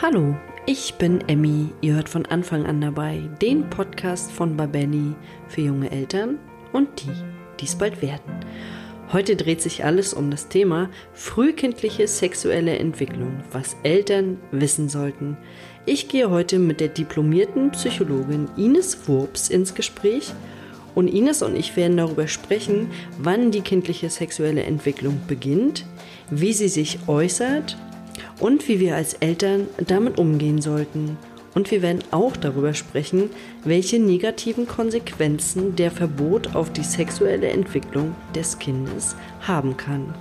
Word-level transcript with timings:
Hallo, 0.00 0.36
ich 0.64 0.94
bin 0.94 1.24
Emmy. 1.26 1.70
Ihr 1.80 1.94
hört 1.96 2.08
von 2.08 2.24
Anfang 2.24 2.66
an 2.66 2.80
dabei 2.80 3.20
den 3.42 3.68
Podcast 3.68 4.30
von 4.30 4.56
Babelli 4.56 5.16
für 5.48 5.62
junge 5.62 5.90
Eltern 5.90 6.38
und 6.72 6.88
die, 7.00 7.10
die 7.58 7.64
es 7.64 7.74
bald 7.74 8.00
werden. 8.00 8.32
Heute 9.12 9.34
dreht 9.34 9.60
sich 9.60 9.84
alles 9.84 10.14
um 10.14 10.30
das 10.30 10.46
Thema 10.46 10.88
frühkindliche 11.14 12.06
sexuelle 12.06 12.78
Entwicklung, 12.78 13.40
was 13.50 13.74
Eltern 13.82 14.38
wissen 14.52 14.88
sollten. 14.88 15.36
Ich 15.84 16.06
gehe 16.06 16.30
heute 16.30 16.60
mit 16.60 16.78
der 16.78 16.88
diplomierten 16.88 17.72
Psychologin 17.72 18.48
Ines 18.56 19.08
Wurps 19.08 19.48
ins 19.48 19.74
Gespräch 19.74 20.32
und 20.94 21.08
Ines 21.08 21.42
und 21.42 21.56
ich 21.56 21.76
werden 21.76 21.96
darüber 21.96 22.28
sprechen, 22.28 22.88
wann 23.18 23.50
die 23.50 23.62
kindliche 23.62 24.10
sexuelle 24.10 24.62
Entwicklung 24.62 25.20
beginnt, 25.26 25.84
wie 26.30 26.52
sie 26.52 26.68
sich 26.68 27.00
äußert 27.08 27.76
und 28.40 28.66
wie 28.68 28.80
wir 28.80 28.96
als 28.96 29.14
Eltern 29.14 29.68
damit 29.86 30.18
umgehen 30.18 30.60
sollten. 30.60 31.16
Und 31.54 31.70
wir 31.70 31.82
werden 31.82 32.04
auch 32.10 32.36
darüber 32.36 32.74
sprechen, 32.74 33.30
welche 33.64 33.98
negativen 33.98 34.68
Konsequenzen 34.68 35.74
der 35.74 35.90
Verbot 35.90 36.54
auf 36.54 36.72
die 36.72 36.84
sexuelle 36.84 37.48
Entwicklung 37.48 38.14
des 38.34 38.58
Kindes 38.58 39.16
haben 39.40 39.76
kann. 39.76 40.14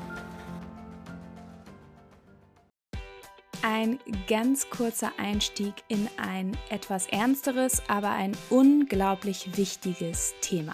Ein 3.62 4.00
ganz 4.28 4.70
kurzer 4.70 5.12
Einstieg 5.18 5.74
in 5.88 6.08
ein 6.18 6.58
etwas 6.70 7.08
ernsteres, 7.08 7.82
aber 7.88 8.12
ein 8.12 8.32
unglaublich 8.50 9.58
wichtiges 9.58 10.34
Thema. 10.42 10.74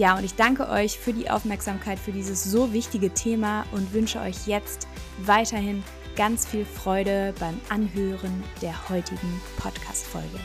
Ja, 0.00 0.16
und 0.16 0.24
ich 0.24 0.32
danke 0.32 0.66
euch 0.70 0.98
für 0.98 1.12
die 1.12 1.28
Aufmerksamkeit 1.28 1.98
für 1.98 2.10
dieses 2.10 2.42
so 2.42 2.72
wichtige 2.72 3.12
Thema 3.12 3.66
und 3.70 3.92
wünsche 3.92 4.18
euch 4.18 4.46
jetzt 4.46 4.88
weiterhin 5.26 5.84
ganz 6.16 6.46
viel 6.46 6.64
Freude 6.64 7.34
beim 7.38 7.60
Anhören 7.68 8.42
der 8.62 8.88
heutigen 8.88 9.42
Podcast-Folge. 9.58 10.40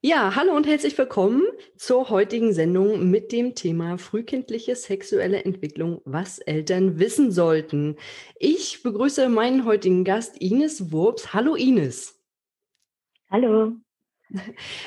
Ja, 0.00 0.34
hallo 0.34 0.56
und 0.56 0.66
herzlich 0.66 0.98
willkommen 0.98 1.44
zur 1.76 2.10
heutigen 2.10 2.52
Sendung 2.52 3.12
mit 3.12 3.30
dem 3.30 3.54
Thema 3.54 3.96
frühkindliche 3.96 4.74
sexuelle 4.74 5.44
Entwicklung, 5.44 6.00
was 6.04 6.40
Eltern 6.40 6.98
wissen 6.98 7.30
sollten. 7.30 7.94
Ich 8.40 8.82
begrüße 8.82 9.28
meinen 9.28 9.64
heutigen 9.64 10.02
Gast 10.02 10.36
Ines 10.40 10.90
Wurps. 10.90 11.32
Hallo 11.32 11.54
Ines. 11.54 12.20
Hallo. 13.30 13.76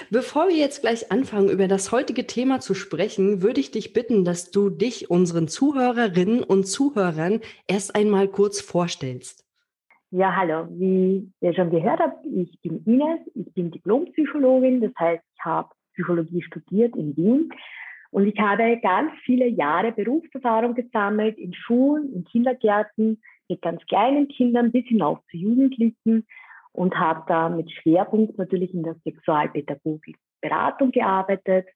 Bevor 0.09 0.47
wir 0.47 0.55
jetzt 0.55 0.81
gleich 0.81 1.11
anfangen, 1.11 1.49
über 1.49 1.67
das 1.67 1.91
heutige 1.91 2.27
Thema 2.27 2.59
zu 2.59 2.73
sprechen, 2.73 3.41
würde 3.41 3.59
ich 3.59 3.71
dich 3.71 3.93
bitten, 3.93 4.23
dass 4.23 4.51
du 4.51 4.69
dich 4.69 5.09
unseren 5.09 5.47
Zuhörerinnen 5.47 6.43
und 6.43 6.65
Zuhörern 6.65 7.41
erst 7.67 7.95
einmal 7.95 8.27
kurz 8.27 8.61
vorstellst. 8.61 9.45
Ja, 10.11 10.35
hallo. 10.35 10.67
Wie 10.69 11.31
ihr 11.41 11.53
schon 11.55 11.71
gehört 11.71 11.99
habt, 11.99 12.25
ich 12.25 12.59
bin 12.61 12.83
Ines, 12.85 13.19
ich 13.33 13.51
bin 13.53 13.71
Diplompsychologin, 13.71 14.81
das 14.81 14.91
heißt, 14.99 15.23
ich 15.35 15.43
habe 15.43 15.69
Psychologie 15.93 16.43
studiert 16.43 16.95
in 16.95 17.17
Wien 17.17 17.49
und 18.11 18.27
ich 18.27 18.39
habe 18.39 18.79
ganz 18.81 19.11
viele 19.25 19.47
Jahre 19.47 19.91
Berufserfahrung 19.91 20.75
gesammelt 20.75 21.37
in 21.37 21.53
Schulen, 21.53 22.13
in 22.13 22.25
Kindergärten, 22.25 23.21
mit 23.49 23.61
ganz 23.61 23.83
kleinen 23.87 24.27
Kindern 24.27 24.71
bis 24.71 24.85
hinauf 24.85 25.19
zu 25.31 25.37
Jugendlichen 25.37 26.25
und 26.73 26.95
habe 26.99 27.23
da 27.27 27.49
mit 27.49 27.71
Schwerpunkt 27.71 28.37
natürlich 28.37 28.73
in 28.73 28.83
der 28.83 28.95
Sexualpädagogik 29.03 30.17
Beratung 30.41 30.91
gearbeitet, 30.91 31.67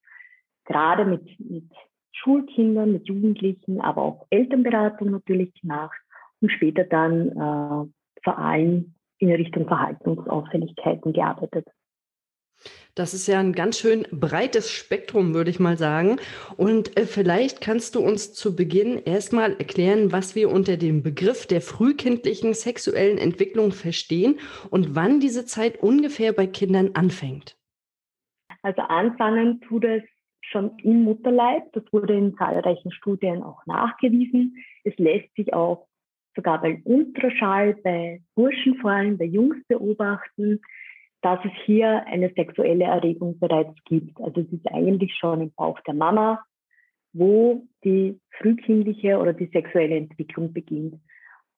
gerade 0.66 1.06
mit, 1.06 1.40
mit 1.40 1.72
Schulkindern, 2.12 2.94
mit 2.94 3.08
Jugendlichen, 3.08 3.80
aber 3.80 4.02
auch 4.02 4.28
Elternberatung 4.30 5.12
natürlich 5.12 5.54
gemacht 5.62 5.98
und 6.42 6.52
später 6.52 6.84
dann 6.84 7.30
äh, 7.30 8.22
vor 8.24 8.38
allem 8.38 8.96
in 9.20 9.32
Richtung 9.32 9.68
Verhaltensauffälligkeiten 9.68 11.14
gearbeitet. 11.14 11.68
Das 12.96 13.14
ist 13.14 13.28
ja 13.28 13.40
ein 13.40 13.54
ganz 13.54 13.78
schön 13.78 14.08
breites 14.12 14.72
Spektrum, 14.72 15.36
würde 15.36 15.52
ich 15.52 15.60
mal 15.60 15.78
sagen. 15.78 16.18
Und 16.58 16.98
äh, 16.98 17.06
vielleicht 17.06 17.62
kannst 17.62 17.94
du 17.94 18.00
uns 18.00 18.34
zu 18.34 18.56
Beginn 18.56 19.04
erstmal 19.04 19.52
erklären, 19.58 20.12
was 20.12 20.36
wir 20.36 20.50
unter 20.50 20.78
dem 20.78 21.04
Begriff 21.04 21.46
der 21.46 21.62
frühkindlichen 21.62 22.56
sexuellen 22.56 23.20
Entwicklung 23.20 23.72
verstehen 23.72 24.40
und 24.72 24.96
wann 24.96 25.20
diese 25.20 25.46
Zeit 25.46 25.78
ungefähr 25.84 26.34
bei 26.34 26.48
Kindern 26.48 26.92
anfängt. 26.96 27.56
Also 28.64 28.82
anfangen 28.82 29.62
tut 29.62 29.84
es 29.86 30.02
schon 30.42 30.78
im 30.80 31.04
Mutterleib. 31.04 31.72
Das 31.74 31.84
wurde 31.92 32.16
in 32.16 32.36
zahlreichen 32.36 32.92
Studien 32.92 33.44
auch 33.44 33.64
nachgewiesen. 33.68 34.58
Es 34.84 34.98
lässt 34.98 35.34
sich 35.36 35.54
auch 35.54 35.88
sogar 36.36 36.62
beim 36.62 36.82
Ultraschall 36.84 37.76
bei 37.84 38.22
Burschen 38.34 38.76
vor 38.78 38.92
allem, 38.92 39.18
bei 39.18 39.26
Jungs 39.26 39.58
beobachten 39.68 40.62
dass 41.22 41.40
es 41.44 41.52
hier 41.66 42.06
eine 42.06 42.32
sexuelle 42.34 42.86
Erregung 42.86 43.40
bereits 43.40 43.76
gibt. 43.86 44.20
Also 44.22 44.42
es 44.42 44.52
ist 44.52 44.68
eigentlich 44.72 45.16
schon 45.16 45.42
im 45.42 45.52
Bauch 45.54 45.80
der 45.82 45.94
Mama, 45.94 46.44
wo 47.14 47.66
die 47.84 48.20
frühkindliche 48.38 49.18
oder 49.18 49.34
die 49.34 49.48
sexuelle 49.48 49.98
Entwicklung 49.98 50.54
beginnt. 50.54 50.96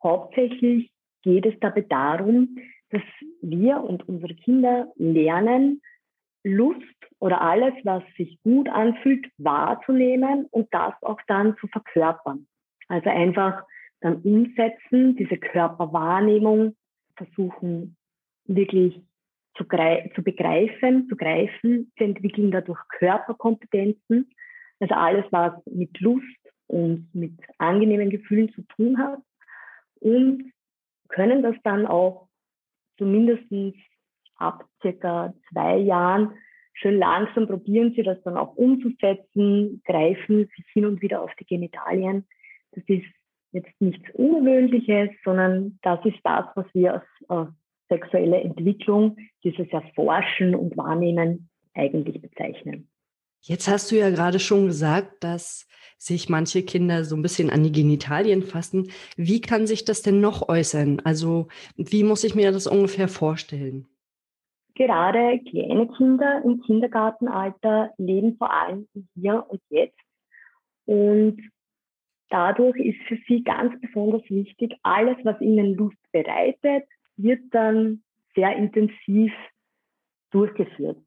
Hauptsächlich 0.02 0.92
geht 1.24 1.46
es 1.46 1.60
dabei 1.60 1.82
darum, 1.82 2.58
dass 2.92 3.02
wir 3.42 3.84
und 3.84 4.08
unsere 4.08 4.34
Kinder 4.34 4.92
lernen, 4.96 5.82
Lust 6.44 6.80
oder 7.20 7.42
alles, 7.42 7.74
was 7.84 8.04
sich 8.16 8.40
gut 8.44 8.70
anfühlt, 8.70 9.28
wahrzunehmen 9.38 10.46
und 10.52 10.74
das 10.74 10.94
auch 11.02 11.20
dann 11.28 11.58
zu 11.58 11.68
verkörpern. 11.68 12.48
Also 12.88 13.10
einfach 13.10 13.64
dann 14.00 14.22
umsetzen, 14.22 15.18
diese 15.18 15.38
Körperwahrnehmung 15.38 16.76
versuchen 17.18 17.98
wirklich 18.46 19.02
zu, 19.60 19.66
zu 20.16 20.24
begreifen, 20.24 21.08
zu 21.10 21.16
greifen. 21.16 21.92
Sie 21.98 22.04
entwickeln 22.04 22.52
dadurch 22.52 22.80
Körperkompetenzen 22.98 24.30
Also 24.80 24.96
alles, 24.96 25.26
was 25.32 25.54
mit 25.68 26.00
Lust 26.00 26.26
und 26.68 27.10
mit 27.14 27.38
angenehmen 27.58 28.10
Gefühlen 28.10 28.52
zu 28.54 28.62
tun 28.64 28.98
hat 28.98 29.20
und 30.00 30.52
können 31.10 31.44
das 31.44 31.56
dann 31.64 31.86
auch 31.86 32.30
zumindest 32.98 33.44
ab 34.36 34.66
circa 34.82 35.34
zwei 35.52 35.78
Jahren 35.78 36.34
schön 36.74 36.98
langsam 36.98 37.48
probieren 37.48 37.94
sie 37.96 38.04
das 38.04 38.22
dann 38.24 38.38
auch 38.38 38.56
umzusetzen, 38.56 39.82
greifen 39.86 40.50
sich 40.56 40.66
hin 40.72 40.86
und 40.86 41.02
wieder 41.02 41.22
auf 41.22 41.32
die 41.40 41.46
Genitalien. 41.46 42.26
Das 42.72 42.84
ist 42.88 43.06
jetzt 43.52 43.82
nichts 43.82 44.10
Ungewöhnliches, 44.14 45.10
sondern 45.24 45.80
das 45.82 46.04
ist 46.06 46.20
das, 46.24 46.46
was 46.56 46.66
wir 46.74 46.94
als, 46.94 47.04
als 47.28 47.50
sexuelle 47.90 48.42
Entwicklung, 48.42 49.18
dieses 49.44 49.68
Erforschen 49.70 50.56
und 50.56 50.78
Wahrnehmen 50.78 51.50
eigentlich 51.74 52.22
bezeichnen. 52.22 52.88
Jetzt 53.42 53.68
hast 53.68 53.92
du 53.92 53.96
ja 53.98 54.10
gerade 54.10 54.40
schon 54.40 54.68
gesagt, 54.68 55.24
dass 55.24 55.68
sich 55.98 56.30
manche 56.30 56.64
Kinder 56.64 57.04
so 57.04 57.16
ein 57.16 57.22
bisschen 57.22 57.50
an 57.50 57.64
die 57.64 57.72
Genitalien 57.72 58.44
fassen. 58.44 58.92
Wie 59.18 59.42
kann 59.42 59.68
sich 59.68 59.86
das 59.86 60.02
denn 60.02 60.22
noch 60.22 60.48
äußern? 60.48 61.02
Also 61.04 61.48
wie 61.76 62.04
muss 62.04 62.24
ich 62.24 62.36
mir 62.36 62.52
das 62.52 62.68
ungefähr 62.68 63.08
vorstellen? 63.08 63.88
Gerade 64.76 65.40
kleine 65.50 65.90
Kinder 65.98 66.42
im 66.46 66.62
Kindergartenalter 66.62 67.92
leben 67.98 68.38
vor 68.38 68.52
allem 68.54 68.88
hier 69.14 69.46
und 69.50 69.62
jetzt. 69.70 70.00
Und 70.86 71.42
dadurch 72.30 72.78
ist 72.78 73.00
für 73.08 73.18
sie 73.28 73.44
ganz 73.44 73.74
besonders 73.82 74.24
wichtig, 74.30 74.74
alles, 74.84 75.18
was 75.24 75.40
ihnen 75.42 75.76
Lust 75.76 75.98
bereitet, 76.12 76.86
wird 77.22 77.42
dann 77.52 78.02
sehr 78.36 78.56
intensiv 78.56 79.34
durchgeführt. 80.32 80.98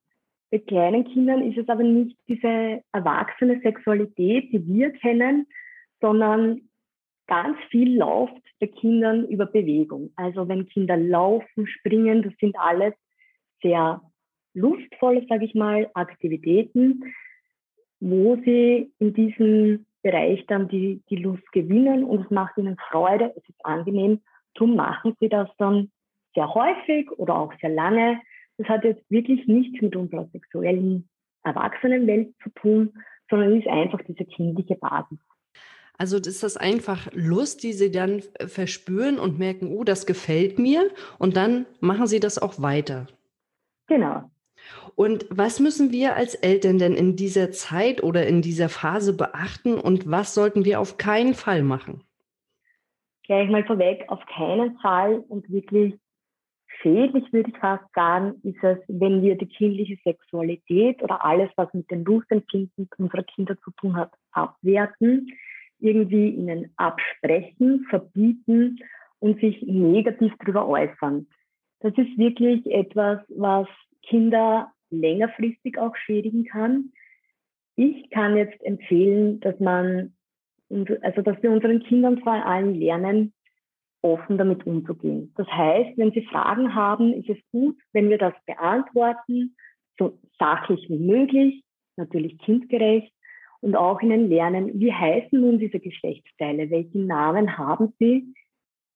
Bei 0.51 0.59
kleinen 0.59 1.05
Kindern 1.05 1.43
ist 1.51 1.57
es 1.57 1.69
aber 1.69 1.83
nicht 1.83 2.17
diese 2.29 2.83
erwachsene 2.93 3.61
Sexualität, 3.61 4.53
die 4.53 4.67
wir 4.67 4.91
kennen, 4.93 5.47
sondern 6.01 6.61
ganz 7.27 7.57
viel 7.71 7.97
läuft 7.97 8.43
bei 8.61 8.67
Kindern 8.67 9.27
über 9.29 9.47
Bewegung. 9.47 10.11
Also 10.17 10.49
wenn 10.49 10.69
Kinder 10.69 10.97
laufen, 10.97 11.67
springen, 11.67 12.23
das 12.23 12.35
sind 12.39 12.55
alles 12.59 12.93
sehr 13.63 14.03
lustvolle, 14.55 15.25
sage 15.29 15.47
ich 15.47 15.55
mal, 15.55 15.91
Aktivitäten, 15.95 17.03
wo 18.01 18.37
sie 18.45 18.93
in 18.99 19.15
diesem 19.15 19.87
Bereich 20.03 20.45
dann 20.49 20.69
die, 20.69 21.03
die 21.09 21.17
Lust 21.17 21.51
gewinnen 21.53 22.05
und 22.05 22.25
es 22.25 22.31
macht 22.31 22.59
ihnen 22.59 22.77
Freude, 22.91 23.33
es 23.37 23.49
ist 23.49 23.65
angenehm. 23.65 24.21
Darum 24.55 24.77
machen 24.77 25.17
sie 25.21 25.29
das 25.29 25.49
dann 25.57 25.91
sehr 26.35 26.53
häufig 26.53 27.11
oder 27.13 27.37
auch 27.37 27.53
sehr 27.61 27.71
lange. 27.71 28.21
Das 28.59 28.69
hat 28.69 28.85
jetzt 28.85 29.09
wirklich 29.11 29.47
nichts 29.47 29.81
mit 29.81 29.97
unserer 29.97 30.29
sexuellen 30.33 31.09
Erwachsenenwelt 31.45 32.35
zu 32.43 32.51
tun, 32.51 32.93
sondern 33.31 33.59
ist 33.59 33.67
einfach 33.67 34.01
diese 34.07 34.25
kindliche 34.25 34.77
Basis. 34.77 35.19
Also 35.99 36.17
ist 36.17 36.43
das 36.43 36.57
einfach 36.57 37.09
Lust, 37.13 37.63
die 37.63 37.73
Sie 37.73 37.91
dann 37.91 38.23
verspüren 38.47 39.19
und 39.19 39.39
merken, 39.39 39.69
oh, 39.69 39.85
das 39.85 40.07
gefällt 40.07 40.59
mir 40.59 40.91
und 41.19 41.37
dann 41.37 41.67
machen 41.81 42.07
Sie 42.07 42.21
das 42.21 42.41
auch 42.41 42.61
weiter. 42.61 43.07
Genau. 43.87 44.31
Und 44.95 45.27
was 45.31 45.61
müssen 45.61 45.91
wir 45.93 46.17
als 46.17 46.35
Eltern 46.35 46.79
denn 46.79 46.95
in 46.95 47.17
dieser 47.17 47.51
Zeit 47.51 48.03
oder 48.03 48.27
in 48.27 48.43
dieser 48.43 48.69
Phase 48.69 49.17
beachten 49.17 49.75
und 49.75 50.11
was 50.11 50.35
sollten 50.35 50.65
wir 50.65 50.81
auf 50.81 50.99
keinen 50.99 51.35
Fall 51.35 51.63
machen? 51.63 52.03
Gleich 53.25 53.49
mal 53.49 53.65
vorweg, 53.65 54.05
auf 54.09 54.25
keinen 54.27 54.77
Fall 54.79 55.25
und 55.29 55.49
wirklich 55.51 55.95
schädlich 56.83 57.33
würde 57.33 57.51
ich 57.51 57.59
fast 57.59 57.85
sagen, 57.95 58.35
ist 58.43 58.63
es, 58.63 58.79
wenn 58.89 59.23
wir 59.23 59.37
die 59.37 59.47
kindliche 59.47 59.97
Sexualität 60.05 61.03
oder 61.03 61.25
alles, 61.25 61.51
was 61.57 61.73
mit 61.73 61.91
dem 61.91 62.05
Lustempfinden 62.05 62.89
unserer 62.99 63.23
Kinder 63.23 63.57
zu 63.61 63.71
tun 63.73 63.97
hat, 63.97 64.13
abwerten, 64.33 65.29
irgendwie 65.79 66.31
ihnen 66.31 66.73
absprechen, 66.77 67.87
verbieten 67.89 68.79
und 69.21 69.41
sich 69.41 69.63
negativ 69.63 70.33
darüber 70.41 70.67
äußern. 70.67 71.27
Das 71.81 71.93
ist 71.97 72.17
wirklich 72.19 72.65
etwas, 72.67 73.21
was 73.29 73.67
Kinder 74.03 74.73
längerfristig 74.91 75.79
auch 75.79 75.97
schädigen 75.97 76.45
kann. 76.45 76.93
Ich 77.77 78.11
kann 78.11 78.37
jetzt 78.37 78.63
empfehlen, 78.65 79.41
dass 79.41 79.59
man, 79.59 80.15
also 81.01 81.23
dass 81.23 81.43
wir 81.43 81.51
unseren 81.51 81.83
Kindern 81.83 82.21
vor 82.21 82.33
allem 82.33 82.75
lernen, 82.75 83.33
offen 84.03 84.37
damit 84.37 84.67
umzugehen. 84.67 85.33
Das 85.37 85.47
heißt, 85.47 85.97
wenn 85.97 86.13
sie 86.13 86.27
Fragen 86.27 86.75
haben, 86.75 87.13
ist 87.15 87.29
es 87.29 87.39
gut, 87.51 87.77
wenn 87.93 88.11
wir 88.11 88.19
das 88.19 88.35
beantworten, 88.47 89.57
so 89.99 90.19
sachlich 90.39 90.89
wie 90.89 90.99
möglich, 90.99 91.65
natürlich 91.97 92.39
kindgerecht 92.39 93.13
und 93.61 93.77
auch 93.77 94.01
ihnen 94.01 94.29
lernen, 94.29 94.81
wie 94.81 94.93
heißen 94.93 95.41
nun 95.41 95.59
diese 95.59 95.79
Geschlechtsteile, 95.79 96.71
welchen 96.71 97.07
Namen 97.07 97.57
haben 97.57 97.95
sie, 97.99 98.35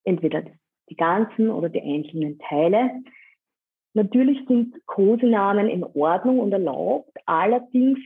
entweder 0.05 0.44
die 0.88 0.97
ganzen 0.97 1.50
oder 1.50 1.69
die 1.69 1.82
einzelnen 1.82 2.38
Teile. 2.38 2.91
Natürlich 3.94 4.47
sind 4.47 4.75
Kosenamen 4.87 5.69
in 5.69 5.85
Ordnung 5.85 6.41
und 6.41 6.52
erlaubt, 6.52 7.17
allerdings 7.26 7.99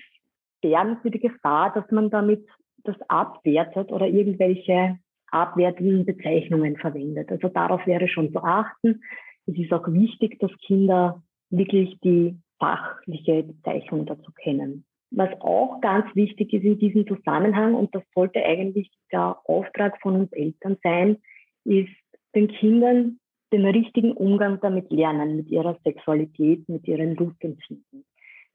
bergen 0.60 0.98
sie 1.02 1.10
die 1.10 1.20
Gefahr, 1.20 1.72
dass 1.72 1.90
man 1.90 2.10
damit 2.10 2.46
das 2.84 2.96
abwertet 3.08 3.90
oder 3.90 4.06
irgendwelche 4.06 4.98
abwertenden 5.32 6.04
Bezeichnungen 6.04 6.76
verwendet. 6.76 7.30
Also 7.30 7.48
darauf 7.48 7.86
wäre 7.86 8.08
schon 8.08 8.32
zu 8.32 8.42
achten. 8.42 9.02
Es 9.46 9.58
ist 9.58 9.72
auch 9.72 9.86
wichtig, 9.88 10.38
dass 10.38 10.50
Kinder 10.66 11.22
wirklich 11.50 11.98
die 12.02 12.36
fachliche 12.58 13.42
Bezeichnung 13.42 14.06
dazu 14.06 14.30
kennen. 14.32 14.84
Was 15.10 15.30
auch 15.40 15.80
ganz 15.80 16.06
wichtig 16.14 16.52
ist 16.52 16.64
in 16.64 16.78
diesem 16.78 17.06
Zusammenhang, 17.06 17.74
und 17.74 17.92
das 17.94 18.02
sollte 18.14 18.44
eigentlich 18.44 18.90
der 19.10 19.38
Auftrag 19.44 20.00
von 20.00 20.14
uns 20.14 20.32
Eltern 20.32 20.76
sein, 20.82 21.16
ist 21.64 21.90
den 22.34 22.48
Kindern 22.48 23.18
den 23.52 23.66
richtigen 23.66 24.12
Umgang 24.12 24.60
damit 24.60 24.92
lernen, 24.92 25.36
mit 25.36 25.48
ihrer 25.48 25.76
Sexualität, 25.82 26.68
mit 26.68 26.86
ihren 26.86 27.16
Lustempfinden. 27.16 28.04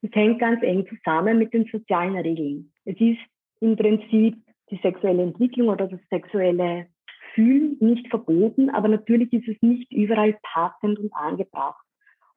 Das 0.02 0.12
hängt 0.14 0.40
ganz 0.40 0.64
eng 0.64 0.88
zusammen 0.88 1.38
mit 1.38 1.54
den 1.54 1.66
sozialen 1.66 2.16
Regeln. 2.16 2.72
Es 2.86 2.96
ist 3.00 3.20
im 3.60 3.76
Prinzip 3.76 4.38
die 4.72 4.80
sexuelle 4.82 5.24
Entwicklung 5.24 5.70
oder 5.70 5.88
das 5.88 6.00
sexuelle 6.10 6.88
Fühlen 7.34 7.78
nicht 7.80 8.08
verboten, 8.10 8.70
aber 8.70 8.88
natürlich 8.88 9.32
ist 9.34 9.48
es 9.48 9.62
nicht 9.62 9.92
überall 9.92 10.38
passend 10.42 11.00
und 11.00 11.14
angebracht. 11.14 11.84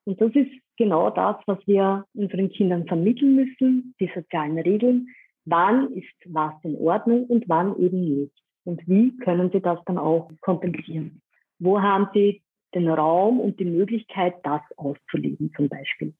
Und 0.05 0.19
das 0.19 0.31
ist 0.33 0.51
genau 0.77 1.09
das, 1.09 1.37
was 1.45 1.59
wir 1.67 2.05
unseren 2.13 2.49
Kindern 2.49 2.85
vermitteln 2.87 3.35
müssen, 3.35 3.95
die 3.99 4.11
sozialen 4.13 4.57
Regeln. 4.59 5.07
Wann 5.45 5.93
ist 5.93 6.13
was 6.25 6.53
in 6.63 6.75
Ordnung 6.77 7.25
und 7.25 7.47
wann 7.47 7.77
eben 7.79 8.21
nicht? 8.21 8.33
Und 8.65 8.85
wie 8.87 9.15
können 9.17 9.51
sie 9.51 9.61
das 9.61 9.79
dann 9.85 9.97
auch 9.97 10.29
kompensieren? 10.41 11.21
Wo 11.59 11.81
haben 11.81 12.09
sie 12.13 12.41
den 12.75 12.87
Raum 12.87 13.39
und 13.39 13.59
die 13.59 13.65
Möglichkeit, 13.65 14.35
das 14.43 14.61
auszuleben 14.77 15.51
zum 15.55 15.69
Beispiel? 15.69 16.13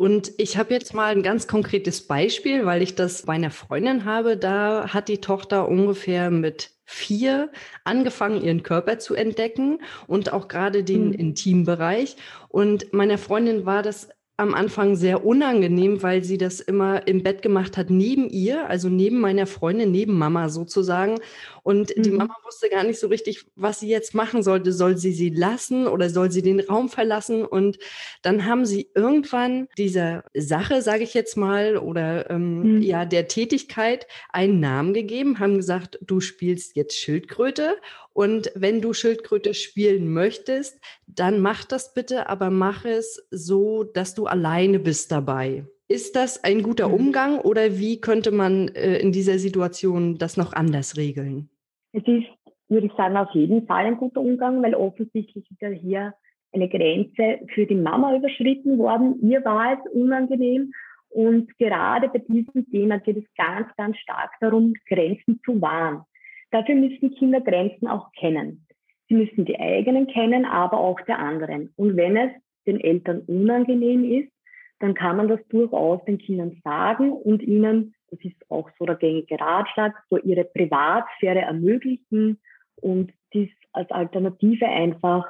Und 0.00 0.32
ich 0.38 0.56
habe 0.56 0.72
jetzt 0.72 0.94
mal 0.94 1.14
ein 1.14 1.22
ganz 1.22 1.46
konkretes 1.46 2.06
Beispiel, 2.06 2.64
weil 2.64 2.80
ich 2.80 2.94
das 2.94 3.26
bei 3.26 3.34
einer 3.34 3.50
Freundin 3.50 4.06
habe. 4.06 4.38
Da 4.38 4.94
hat 4.94 5.08
die 5.08 5.20
Tochter 5.20 5.68
ungefähr 5.68 6.30
mit 6.30 6.70
vier 6.86 7.50
angefangen, 7.84 8.42
ihren 8.42 8.62
Körper 8.62 8.98
zu 8.98 9.14
entdecken 9.14 9.82
und 10.06 10.32
auch 10.32 10.48
gerade 10.48 10.84
den 10.84 11.08
mhm. 11.08 11.12
Intimbereich. 11.12 12.16
Und 12.48 12.94
meiner 12.94 13.18
Freundin 13.18 13.66
war 13.66 13.82
das 13.82 14.08
am 14.40 14.54
Anfang 14.54 14.96
sehr 14.96 15.24
unangenehm, 15.24 16.02
weil 16.02 16.24
sie 16.24 16.38
das 16.38 16.60
immer 16.60 17.06
im 17.06 17.22
Bett 17.22 17.42
gemacht 17.42 17.76
hat, 17.76 17.90
neben 17.90 18.28
ihr, 18.28 18.68
also 18.68 18.88
neben 18.88 19.20
meiner 19.20 19.46
Freundin, 19.46 19.90
neben 19.90 20.16
Mama 20.16 20.48
sozusagen. 20.48 21.20
Und 21.62 21.94
mhm. 21.96 22.02
die 22.02 22.10
Mama 22.10 22.34
wusste 22.44 22.70
gar 22.70 22.84
nicht 22.84 22.98
so 22.98 23.08
richtig, 23.08 23.46
was 23.54 23.80
sie 23.80 23.88
jetzt 23.88 24.14
machen 24.14 24.42
sollte. 24.42 24.72
Soll 24.72 24.96
sie 24.96 25.12
sie 25.12 25.28
lassen 25.28 25.86
oder 25.86 26.08
soll 26.08 26.30
sie 26.30 26.42
den 26.42 26.60
Raum 26.60 26.88
verlassen? 26.88 27.44
Und 27.44 27.78
dann 28.22 28.46
haben 28.46 28.64
sie 28.64 28.90
irgendwann 28.94 29.68
dieser 29.76 30.24
Sache, 30.34 30.80
sage 30.80 31.04
ich 31.04 31.12
jetzt 31.14 31.36
mal, 31.36 31.76
oder 31.76 32.30
ähm, 32.30 32.76
mhm. 32.76 32.82
ja, 32.82 33.04
der 33.04 33.28
Tätigkeit 33.28 34.06
einen 34.30 34.58
Namen 34.58 34.94
gegeben, 34.94 35.38
haben 35.38 35.56
gesagt, 35.56 35.98
du 36.00 36.20
spielst 36.20 36.76
jetzt 36.76 36.98
Schildkröte 36.98 37.76
und 38.12 38.50
wenn 38.54 38.80
du 38.80 38.92
Schildkröte 38.92 39.54
spielen 39.54 40.12
möchtest, 40.12 40.80
dann 41.06 41.40
mach 41.40 41.64
das 41.64 41.94
bitte, 41.94 42.28
aber 42.28 42.50
mach 42.50 42.84
es 42.84 43.26
so, 43.30 43.84
dass 43.84 44.14
du 44.14 44.26
alleine 44.26 44.78
bist 44.78 45.12
dabei. 45.12 45.64
Ist 45.88 46.16
das 46.16 46.44
ein 46.44 46.62
guter 46.62 46.88
mhm. 46.88 46.94
Umgang 46.94 47.38
oder 47.40 47.78
wie 47.78 48.00
könnte 48.00 48.30
man 48.30 48.68
äh, 48.68 48.98
in 48.98 49.12
dieser 49.12 49.38
Situation 49.38 50.18
das 50.18 50.36
noch 50.36 50.52
anders 50.52 50.96
regeln? 50.96 51.48
Es 51.92 52.04
ist, 52.06 52.26
würde 52.68 52.86
ich 52.86 52.92
sagen, 52.92 53.16
auf 53.16 53.30
jeden 53.32 53.66
Fall 53.66 53.86
ein 53.86 53.96
guter 53.96 54.20
Umgang, 54.20 54.62
weil 54.62 54.74
offensichtlich 54.74 55.50
ist 55.50 55.60
ja 55.60 55.68
hier 55.68 56.14
eine 56.52 56.68
Grenze 56.68 57.40
für 57.54 57.66
die 57.66 57.74
Mama 57.74 58.14
überschritten 58.16 58.78
worden. 58.78 59.18
Ihr 59.22 59.44
war 59.44 59.74
es 59.74 59.92
unangenehm. 59.92 60.72
Und 61.08 61.56
gerade 61.58 62.08
bei 62.08 62.20
diesem 62.20 62.70
Thema 62.70 62.98
geht 63.00 63.16
es 63.16 63.24
ganz, 63.36 63.66
ganz 63.76 63.96
stark 63.98 64.30
darum, 64.40 64.74
Grenzen 64.88 65.40
zu 65.44 65.60
wahren. 65.60 66.04
Dafür 66.50 66.74
müssen 66.74 67.14
Kinder 67.14 67.40
Grenzen 67.40 67.86
auch 67.86 68.12
kennen. 68.12 68.66
Sie 69.08 69.14
müssen 69.14 69.44
die 69.44 69.58
eigenen 69.58 70.06
kennen, 70.06 70.44
aber 70.44 70.78
auch 70.78 71.00
der 71.02 71.18
anderen. 71.18 71.72
Und 71.76 71.96
wenn 71.96 72.16
es 72.16 72.30
den 72.66 72.80
Eltern 72.80 73.20
unangenehm 73.26 74.04
ist, 74.04 74.32
dann 74.78 74.94
kann 74.94 75.16
man 75.16 75.28
das 75.28 75.40
durchaus 75.48 76.04
den 76.04 76.18
Kindern 76.18 76.60
sagen 76.64 77.12
und 77.12 77.42
ihnen 77.42 77.94
das 78.10 78.20
ist 78.24 78.50
auch 78.50 78.68
so 78.78 78.84
der 78.84 78.96
gängige 78.96 79.38
Ratschlag, 79.38 79.94
so 80.10 80.18
ihre 80.18 80.44
Privatsphäre 80.44 81.40
ermöglichen 81.40 82.40
und 82.76 83.12
dies 83.32 83.50
als 83.72 83.90
Alternative 83.90 84.66
einfach 84.66 85.26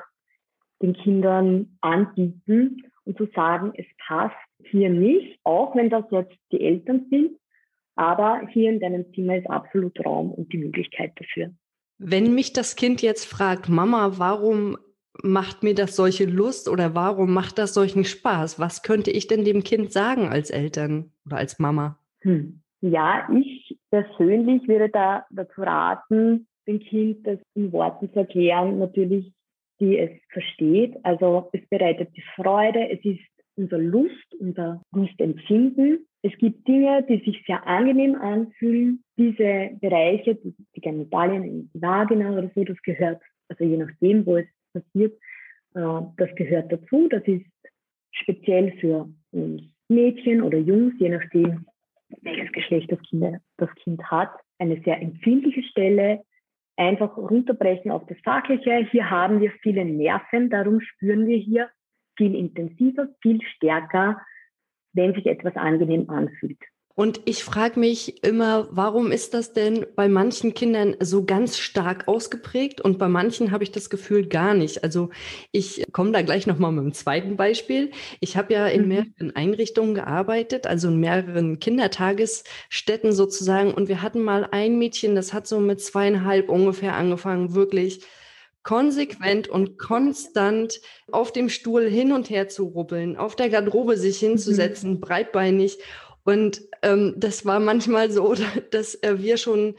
den 0.80 0.94
Kindern 0.94 1.76
anbieten 1.82 2.90
und 3.04 3.18
zu 3.18 3.26
sagen, 3.34 3.72
es 3.76 3.86
passt 4.06 4.34
hier 4.64 4.88
nicht, 4.88 5.38
auch 5.44 5.76
wenn 5.76 5.90
das 5.90 6.04
jetzt 6.10 6.34
die 6.52 6.60
Eltern 6.60 7.06
sind, 7.10 7.38
aber 7.96 8.46
hier 8.52 8.70
in 8.70 8.80
deinem 8.80 9.12
Zimmer 9.14 9.36
ist 9.36 9.48
absolut 9.50 10.04
Raum 10.04 10.32
und 10.32 10.52
die 10.52 10.58
Möglichkeit 10.58 11.12
dafür. 11.16 11.50
Wenn 11.98 12.34
mich 12.34 12.52
das 12.52 12.76
Kind 12.76 13.02
jetzt 13.02 13.26
fragt, 13.26 13.68
Mama, 13.68 14.12
warum 14.16 14.78
macht 15.22 15.62
mir 15.62 15.74
das 15.74 15.96
solche 15.96 16.24
Lust 16.24 16.68
oder 16.68 16.94
warum 16.94 17.32
macht 17.32 17.58
das 17.58 17.74
solchen 17.74 18.04
Spaß? 18.04 18.58
Was 18.58 18.82
könnte 18.82 19.10
ich 19.10 19.26
denn 19.26 19.44
dem 19.44 19.64
Kind 19.64 19.92
sagen 19.92 20.28
als 20.28 20.50
Eltern 20.50 21.12
oder 21.26 21.36
als 21.36 21.58
Mama? 21.58 21.98
Hm. 22.20 22.62
Ja, 22.80 23.28
ich 23.34 23.78
persönlich 23.90 24.66
würde 24.66 24.88
da 24.88 25.26
dazu 25.30 25.60
raten, 25.60 26.46
dem 26.66 26.80
Kind 26.80 27.26
das 27.26 27.38
in 27.54 27.72
Worten 27.72 28.10
zu 28.12 28.20
erklären, 28.20 28.78
natürlich, 28.78 29.32
die 29.80 29.98
es 29.98 30.10
versteht. 30.30 30.96
Also 31.02 31.50
es 31.52 31.60
bereitet 31.68 32.10
die 32.16 32.24
Freude, 32.36 32.88
es 32.90 33.04
ist 33.04 33.20
unser 33.56 33.78
Lust, 33.78 34.34
unser 34.38 34.80
Lustempfinden. 34.92 36.06
Es 36.22 36.36
gibt 36.38 36.68
Dinge, 36.68 37.02
die 37.08 37.18
sich 37.24 37.42
sehr 37.46 37.66
angenehm 37.66 38.14
anfühlen. 38.14 39.02
Diese 39.16 39.70
Bereiche, 39.80 40.34
die, 40.34 40.54
die 40.76 40.80
Genitalien, 40.80 41.70
die 41.72 41.80
Vagina 41.80 42.32
oder 42.32 42.50
so, 42.54 42.64
das 42.64 42.80
gehört, 42.82 43.22
also 43.48 43.64
je 43.64 43.78
nachdem, 43.78 44.26
wo 44.26 44.36
es 44.36 44.46
passiert, 44.72 45.14
äh, 45.74 46.00
das 46.16 46.34
gehört 46.36 46.70
dazu. 46.70 47.08
Das 47.08 47.22
ist 47.24 47.46
speziell 48.12 48.72
für 48.80 49.08
Mädchen 49.88 50.42
oder 50.42 50.58
Jungs, 50.58 50.94
je 50.98 51.08
nachdem, 51.08 51.64
welches 52.22 52.52
Geschlecht 52.52 52.92
das 52.92 53.00
Kind, 53.08 53.38
das 53.56 53.74
kind 53.76 54.02
hat, 54.10 54.30
eine 54.58 54.80
sehr 54.82 55.00
empfindliche 55.00 55.62
Stelle. 55.62 56.22
Einfach 56.76 57.16
runterbrechen 57.16 57.90
auf 57.90 58.06
das 58.06 58.18
Fachliche. 58.24 58.86
Hier 58.90 59.10
haben 59.10 59.40
wir 59.40 59.52
viele 59.62 59.84
Nerven, 59.84 60.50
darum 60.50 60.80
spüren 60.80 61.26
wir 61.26 61.36
hier 61.36 61.70
viel 62.16 62.34
intensiver, 62.34 63.08
viel 63.22 63.40
stärker, 63.42 64.20
wenn 64.92 65.14
sich 65.14 65.26
etwas 65.26 65.56
angenehm 65.56 66.08
anfühlt. 66.10 66.58
Und 67.00 67.22
ich 67.24 67.44
frage 67.44 67.80
mich 67.80 68.22
immer, 68.24 68.68
warum 68.72 69.10
ist 69.10 69.32
das 69.32 69.54
denn 69.54 69.86
bei 69.96 70.06
manchen 70.06 70.52
Kindern 70.52 70.96
so 71.00 71.24
ganz 71.24 71.56
stark 71.56 72.08
ausgeprägt 72.08 72.82
und 72.82 72.98
bei 72.98 73.08
manchen 73.08 73.52
habe 73.52 73.64
ich 73.64 73.70
das 73.70 73.88
Gefühl 73.88 74.26
gar 74.26 74.52
nicht. 74.52 74.84
Also 74.84 75.08
ich 75.50 75.82
komme 75.92 76.12
da 76.12 76.20
gleich 76.20 76.46
nochmal 76.46 76.72
mit 76.72 76.82
einem 76.82 76.92
zweiten 76.92 77.36
Beispiel. 77.36 77.90
Ich 78.20 78.36
habe 78.36 78.52
ja 78.52 78.66
in 78.66 78.82
mhm. 78.82 78.88
mehreren 78.88 79.34
Einrichtungen 79.34 79.94
gearbeitet, 79.94 80.66
also 80.66 80.88
in 80.88 81.00
mehreren 81.00 81.58
Kindertagesstätten 81.58 83.12
sozusagen. 83.12 83.72
Und 83.72 83.88
wir 83.88 84.02
hatten 84.02 84.20
mal 84.20 84.46
ein 84.50 84.78
Mädchen, 84.78 85.14
das 85.14 85.32
hat 85.32 85.46
so 85.46 85.58
mit 85.58 85.80
zweieinhalb 85.80 86.50
ungefähr 86.50 86.96
angefangen, 86.96 87.54
wirklich 87.54 88.04
konsequent 88.62 89.48
und 89.48 89.78
konstant 89.78 90.80
auf 91.10 91.32
dem 91.32 91.48
Stuhl 91.48 91.88
hin 91.88 92.12
und 92.12 92.30
her 92.30 92.48
zu 92.48 92.64
rubbeln, 92.64 93.16
auf 93.16 93.36
der 93.36 93.48
Garderobe 93.48 93.96
sich 93.96 94.20
mhm. 94.22 94.28
hinzusetzen, 94.28 94.92
mhm. 94.92 95.00
breitbeinig. 95.00 95.78
Und 96.24 96.62
ähm, 96.82 97.14
das 97.16 97.46
war 97.46 97.60
manchmal 97.60 98.10
so, 98.10 98.34
dass 98.70 98.94
äh, 98.96 99.18
wir 99.18 99.38
schon, 99.38 99.76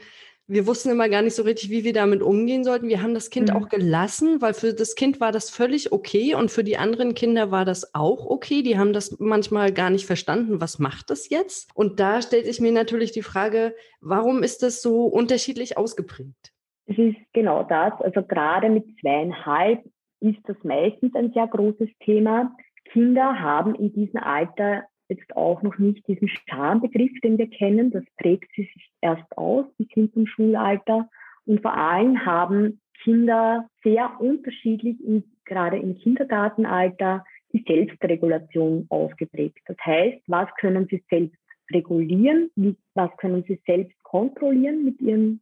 wir 0.48 0.66
wussten 0.66 0.90
immer 0.90 1.08
gar 1.08 1.22
nicht 1.22 1.36
so 1.36 1.44
richtig, 1.44 1.70
wie 1.70 1.84
wir 1.84 1.92
damit 1.92 2.22
umgehen 2.22 2.64
sollten. 2.64 2.88
Wir 2.88 3.02
haben 3.02 3.14
das 3.14 3.30
Kind 3.30 3.50
mhm. 3.50 3.56
auch 3.56 3.68
gelassen, 3.68 4.42
weil 4.42 4.52
für 4.52 4.74
das 4.74 4.96
Kind 4.96 5.20
war 5.20 5.30
das 5.30 5.48
völlig 5.48 5.92
okay 5.92 6.34
und 6.34 6.50
für 6.50 6.64
die 6.64 6.76
anderen 6.76 7.14
Kinder 7.14 7.52
war 7.52 7.64
das 7.64 7.94
auch 7.94 8.26
okay. 8.26 8.62
Die 8.62 8.76
haben 8.78 8.92
das 8.92 9.16
manchmal 9.20 9.72
gar 9.72 9.90
nicht 9.90 10.06
verstanden, 10.06 10.60
was 10.60 10.80
macht 10.80 11.10
das 11.10 11.28
jetzt? 11.28 11.70
Und 11.74 12.00
da 12.00 12.20
stellt 12.20 12.46
sich 12.46 12.60
mir 12.60 12.72
natürlich 12.72 13.12
die 13.12 13.22
Frage, 13.22 13.76
warum 14.00 14.42
ist 14.42 14.64
das 14.64 14.82
so 14.82 15.06
unterschiedlich 15.06 15.76
ausgeprägt? 15.76 16.51
Es 16.86 16.98
ist 16.98 17.16
genau 17.32 17.62
das. 17.62 17.92
Also 18.00 18.22
gerade 18.22 18.68
mit 18.68 18.84
zweieinhalb 19.00 19.84
ist 20.20 20.40
das 20.44 20.56
meistens 20.62 21.14
ein 21.14 21.32
sehr 21.32 21.46
großes 21.46 21.88
Thema. 22.00 22.54
Kinder 22.86 23.38
haben 23.40 23.74
in 23.74 23.92
diesem 23.92 24.20
Alter 24.20 24.84
jetzt 25.08 25.36
auch 25.36 25.62
noch 25.62 25.78
nicht 25.78 26.06
diesen 26.06 26.28
Schambegriff, 26.48 27.12
den 27.22 27.38
wir 27.38 27.48
kennen. 27.48 27.90
Das 27.90 28.04
prägt 28.16 28.52
sich 28.54 28.72
erst 29.00 29.36
aus 29.36 29.66
bis 29.76 29.88
hin 29.90 30.10
zum 30.12 30.26
Schulalter. 30.26 31.08
Und 31.44 31.60
vor 31.60 31.76
allem 31.76 32.24
haben 32.24 32.80
Kinder 33.02 33.68
sehr 33.82 34.20
unterschiedlich, 34.20 34.96
in, 35.04 35.24
gerade 35.44 35.78
im 35.78 35.98
Kindergartenalter, 35.98 37.24
die 37.52 37.64
Selbstregulation 37.66 38.86
ausgeprägt. 38.88 39.60
Das 39.66 39.76
heißt, 39.84 40.22
was 40.26 40.48
können 40.58 40.86
sie 40.90 41.02
selbst 41.10 41.36
regulieren, 41.72 42.50
was 42.94 43.10
können 43.18 43.44
sie 43.46 43.60
selbst 43.66 44.02
kontrollieren 44.02 44.84
mit 44.84 45.00
ihrem, 45.00 45.40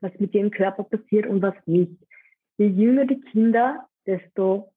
was 0.00 0.12
mit 0.18 0.34
ihrem 0.34 0.50
Körper 0.50 0.84
passiert 0.84 1.26
und 1.26 1.42
was 1.42 1.54
nicht. 1.66 1.96
Je 2.58 2.66
jünger 2.66 3.06
die 3.06 3.20
Kinder, 3.20 3.86
desto 4.06 4.72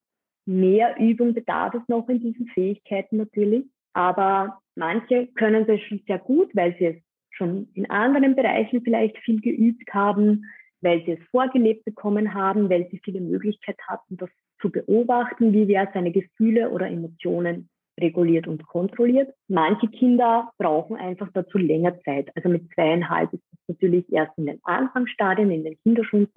mehr 0.46 0.98
Übung 1.00 1.34
bedarf 1.34 1.74
es 1.74 1.88
noch 1.88 2.08
in 2.10 2.20
diesen 2.20 2.48
Fähigkeiten 2.48 3.18
natürlich. 3.18 3.66
Aber 3.94 4.60
manche 4.76 5.28
können 5.36 5.66
das 5.68 5.80
schon 5.82 6.02
sehr 6.08 6.20
gut, 6.20 6.56
weil 6.56 6.76
sie 6.78 6.86
es 6.86 6.96
schon 7.32 7.68
in 7.74 7.90
anderen 7.90 8.36
Bereichen 8.36 8.82
vielleicht 8.84 9.18
viel 9.20 9.42
geübt 9.42 9.92
haben, 9.94 10.46
weil 10.82 11.04
sie 11.06 11.14
es 11.14 11.20
vorgelebt 11.32 11.86
bekommen 11.86 12.34
haben, 12.34 12.70
weil 12.70 12.88
sie 12.90 13.00
viele 13.04 13.22
Möglichkeiten 13.22 13.82
hatten, 13.88 14.18
das 14.18 14.30
zu 14.62 14.70
beobachten, 14.70 15.54
wie 15.54 15.68
wer 15.68 15.90
seine 15.94 16.12
Gefühle 16.12 16.70
oder 16.70 16.88
Emotionen 16.88 17.70
reguliert 18.00 18.48
und 18.48 18.66
kontrolliert. 18.68 19.34
Manche 19.48 19.88
Kinder 19.88 20.52
brauchen 20.58 20.96
einfach 20.96 21.30
dazu 21.34 21.58
länger 21.58 22.00
Zeit. 22.04 22.30
Also 22.36 22.50
mit 22.50 22.70
zweieinhalb 22.74 23.32
ist 23.34 23.44
das 23.52 23.76
natürlich 23.76 24.12
erst 24.12 24.38
in 24.38 24.48
den 24.48 24.60
Anfangsstadien, 24.64 25.52
in 25.52 25.64
den 25.64 25.78
Kinderschulen 25.84 26.28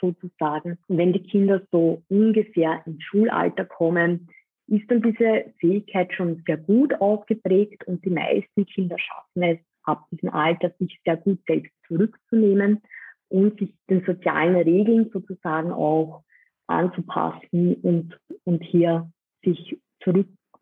sozusagen. 0.00 0.78
Und 0.88 0.98
wenn 0.98 1.12
die 1.12 1.22
Kinder 1.22 1.62
so 1.70 2.02
ungefähr 2.08 2.82
ins 2.86 3.02
Schulalter 3.02 3.64
kommen, 3.64 4.28
ist 4.68 4.90
dann 4.90 5.02
diese 5.02 5.52
Fähigkeit 5.58 6.12
schon 6.14 6.42
sehr 6.46 6.56
gut 6.56 6.94
ausgeprägt 7.00 7.86
und 7.86 8.04
die 8.04 8.10
meisten 8.10 8.64
Kinder 8.66 8.98
schaffen 8.98 9.42
es 9.42 9.58
ab 9.82 10.06
diesem 10.10 10.30
Alter, 10.30 10.72
sich 10.78 11.00
sehr 11.04 11.16
gut 11.16 11.40
selbst 11.46 11.72
zurückzunehmen 11.86 12.80
und 13.28 13.58
sich 13.58 13.74
den 13.90 14.04
sozialen 14.04 14.56
Regeln 14.56 15.10
sozusagen 15.12 15.72
auch 15.72 16.22
anzupassen 16.68 17.74
und, 17.82 18.18
und 18.44 18.62
hier 18.62 19.10
sich 19.44 19.78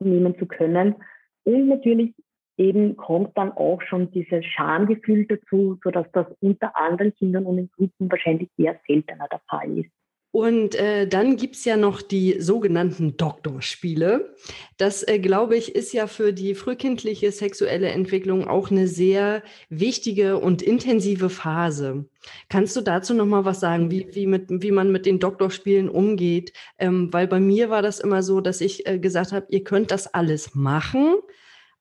zurücknehmen 0.01 0.39
zu 0.39 0.47
können. 0.47 0.97
Und 1.45 1.69
natürlich 1.69 2.15
eben 2.57 2.97
kommt 2.97 3.37
dann 3.37 3.53
auch 3.53 3.81
schon 3.83 4.11
dieses 4.11 4.45
Schamgefühl 4.45 5.27
dazu, 5.27 5.79
sodass 5.83 6.07
das 6.13 6.27
unter 6.41 6.77
anderen 6.77 7.15
Kindern 7.15 7.47
und 7.47 7.59
in 7.59 7.71
Gruppen 7.71 8.11
wahrscheinlich 8.11 8.51
eher 8.59 8.79
seltener 8.87 9.29
der 9.31 9.41
Fall 9.49 9.79
ist. 9.79 9.91
Und 10.33 10.77
äh, 10.77 11.09
dann 11.09 11.37
gibt's 11.37 11.65
ja 11.65 11.77
noch 11.77 12.03
die 12.03 12.41
sogenannten 12.41 13.17
Doktorspiele. 13.17 14.37
Das, 14.77 15.03
äh, 15.03 15.19
glaube 15.19 15.57
ich, 15.57 15.75
ist 15.75 15.93
ja 15.93 16.07
für 16.07 16.33
die 16.33 16.55
frühkindliche 16.55 17.33
sexuelle 17.33 17.89
Entwicklung 17.89 18.47
auch 18.47 18.71
eine 18.71 18.87
sehr 18.87 19.43
wichtige 19.71 20.39
und 20.39 20.63
intensive 20.63 21.31
Phase. 21.31 22.05
Kannst 22.49 22.77
du 22.77 22.81
dazu 22.81 23.13
noch 23.13 23.27
mal 23.27 23.45
was 23.45 23.59
sagen, 23.59 23.91
wie, 23.91 24.07
wie, 24.13 24.27
mit, 24.27 24.45
wie 24.49 24.71
man 24.71 24.93
mit 24.93 25.05
den 25.05 25.19
Doktorspielen 25.19 25.89
umgeht? 25.89 26.53
Ähm, 26.79 27.13
weil 27.13 27.27
bei 27.27 27.41
mir 27.41 27.69
war 27.69 27.83
das 27.83 27.99
immer 27.99 28.23
so, 28.23 28.41
dass 28.41 28.61
ich 28.61 28.87
äh, 28.87 29.01
gesagt 29.01 29.33
habe, 29.33 29.47
ihr 29.51 29.65
könnt 29.65 29.91
das 29.91 30.07
alles 30.15 30.55
machen, 30.55 31.17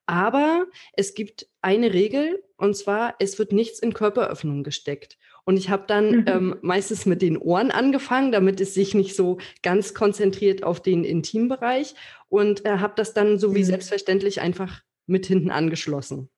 aber 0.07 0.65
es 0.93 1.13
gibt 1.13 1.47
eine 1.61 1.93
Regel, 1.93 2.43
und 2.57 2.75
zwar, 2.75 3.13
es 3.19 3.37
wird 3.37 3.51
nichts 3.51 3.77
in 3.77 3.93
Körperöffnung 3.93 4.63
gesteckt. 4.63 5.19
Und 5.49 5.57
ich 5.57 5.71
habe 5.71 5.85
dann 5.87 6.11
mhm. 6.11 6.25
ähm, 6.27 6.55
meistens 6.61 7.07
mit 7.07 7.23
den 7.23 7.35
Ohren 7.35 7.71
angefangen, 7.71 8.31
damit 8.31 8.61
es 8.61 8.75
sich 8.75 8.93
nicht 8.93 9.15
so 9.15 9.39
ganz 9.63 9.95
konzentriert 9.95 10.63
auf 10.63 10.79
den 10.79 11.03
Intimbereich 11.03 11.95
und 12.27 12.67
äh, 12.67 12.77
habe 12.77 12.93
das 12.95 13.15
dann 13.15 13.39
so 13.39 13.55
wie 13.55 13.61
mhm. 13.61 13.63
selbstverständlich 13.63 14.41
einfach 14.41 14.83
mit 15.07 15.25
hinten 15.25 15.49
angeschlossen. 15.49 16.29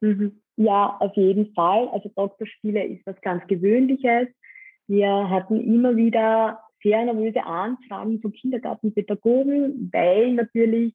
Mhm. 0.00 0.40
Ja, 0.56 0.96
auf 1.00 1.14
jeden 1.16 1.52
Fall. 1.52 1.88
Also 1.88 2.10
Doktorspiele 2.16 2.82
ist 2.82 3.04
was 3.04 3.20
ganz 3.20 3.46
Gewöhnliches. 3.46 4.28
Wir 4.86 5.28
hatten 5.28 5.60
immer 5.60 5.94
wieder 5.94 6.58
sehr 6.82 7.04
nervöse 7.04 7.44
Anfragen 7.44 8.22
von 8.22 8.32
Kindergartenpädagogen, 8.32 9.90
weil 9.92 10.32
natürlich 10.32 10.94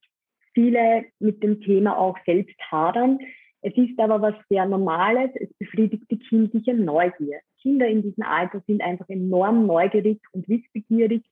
viele 0.55 1.05
mit 1.19 1.43
dem 1.43 1.61
Thema 1.61 1.95
auch 1.95 2.17
selbst 2.25 2.59
hadern. 2.71 3.19
Es 3.61 3.77
ist 3.77 3.99
aber 3.99 4.19
was 4.19 4.33
sehr 4.49 4.65
Normales. 4.65 5.29
Es 5.35 5.53
befriedigt 5.59 6.09
die 6.09 6.17
kindliche 6.17 6.73
Neugier. 6.73 7.41
Kinder 7.61 7.87
in 7.87 8.01
diesem 8.01 8.23
Alter 8.23 8.61
sind 8.67 8.81
einfach 8.81 9.07
enorm 9.09 9.67
neugierig 9.67 10.19
und 10.31 10.47
wissbegierig. 10.47 11.23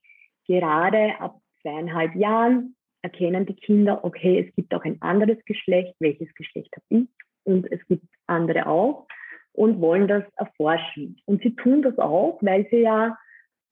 Gerade 0.48 1.19
ab 1.19 1.39
zweieinhalb 1.62 2.15
Jahren 2.15 2.75
erkennen 3.01 3.45
die 3.45 3.55
Kinder, 3.55 4.03
okay, 4.03 4.45
es 4.48 4.55
gibt 4.55 4.74
auch 4.74 4.83
ein 4.83 5.01
anderes 5.01 5.38
Geschlecht. 5.45 5.95
Welches 6.00 6.33
Geschlecht 6.36 6.74
habe 6.75 7.03
ich? 7.03 7.09
Und 7.43 7.71
es 7.71 7.86
gibt 7.88 8.05
andere 8.27 8.67
auch 8.67 9.07
und 9.53 9.81
wollen 9.81 10.07
das 10.07 10.24
erforschen. 10.36 11.17
Und 11.25 11.41
sie 11.41 11.55
tun 11.55 11.81
das 11.81 11.98
auch, 11.98 12.39
weil 12.41 12.67
sie 12.69 12.81
ja 12.81 13.17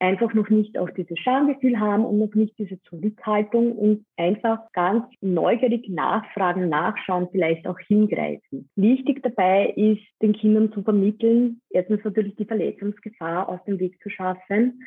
einfach 0.00 0.32
noch 0.34 0.48
nicht 0.48 0.78
auch 0.78 0.90
dieses 0.90 1.18
Schamgefühl 1.18 1.78
haben 1.78 2.04
und 2.04 2.18
noch 2.18 2.34
nicht 2.34 2.56
diese 2.58 2.80
Zurückhaltung 2.82 3.72
und 3.72 4.06
einfach 4.16 4.60
ganz 4.72 5.04
neugierig 5.20 5.88
nachfragen, 5.88 6.68
nachschauen, 6.68 7.28
vielleicht 7.30 7.66
auch 7.66 7.78
hingreifen. 7.80 8.68
Wichtig 8.76 9.22
dabei 9.22 9.70
ist, 9.76 10.02
den 10.22 10.32
Kindern 10.34 10.72
zu 10.72 10.82
vermitteln, 10.82 11.60
erstens 11.70 12.04
natürlich 12.04 12.36
die 12.36 12.44
Verletzungsgefahr 12.44 13.48
aus 13.48 13.60
dem 13.66 13.78
Weg 13.80 14.00
zu 14.02 14.10
schaffen 14.10 14.82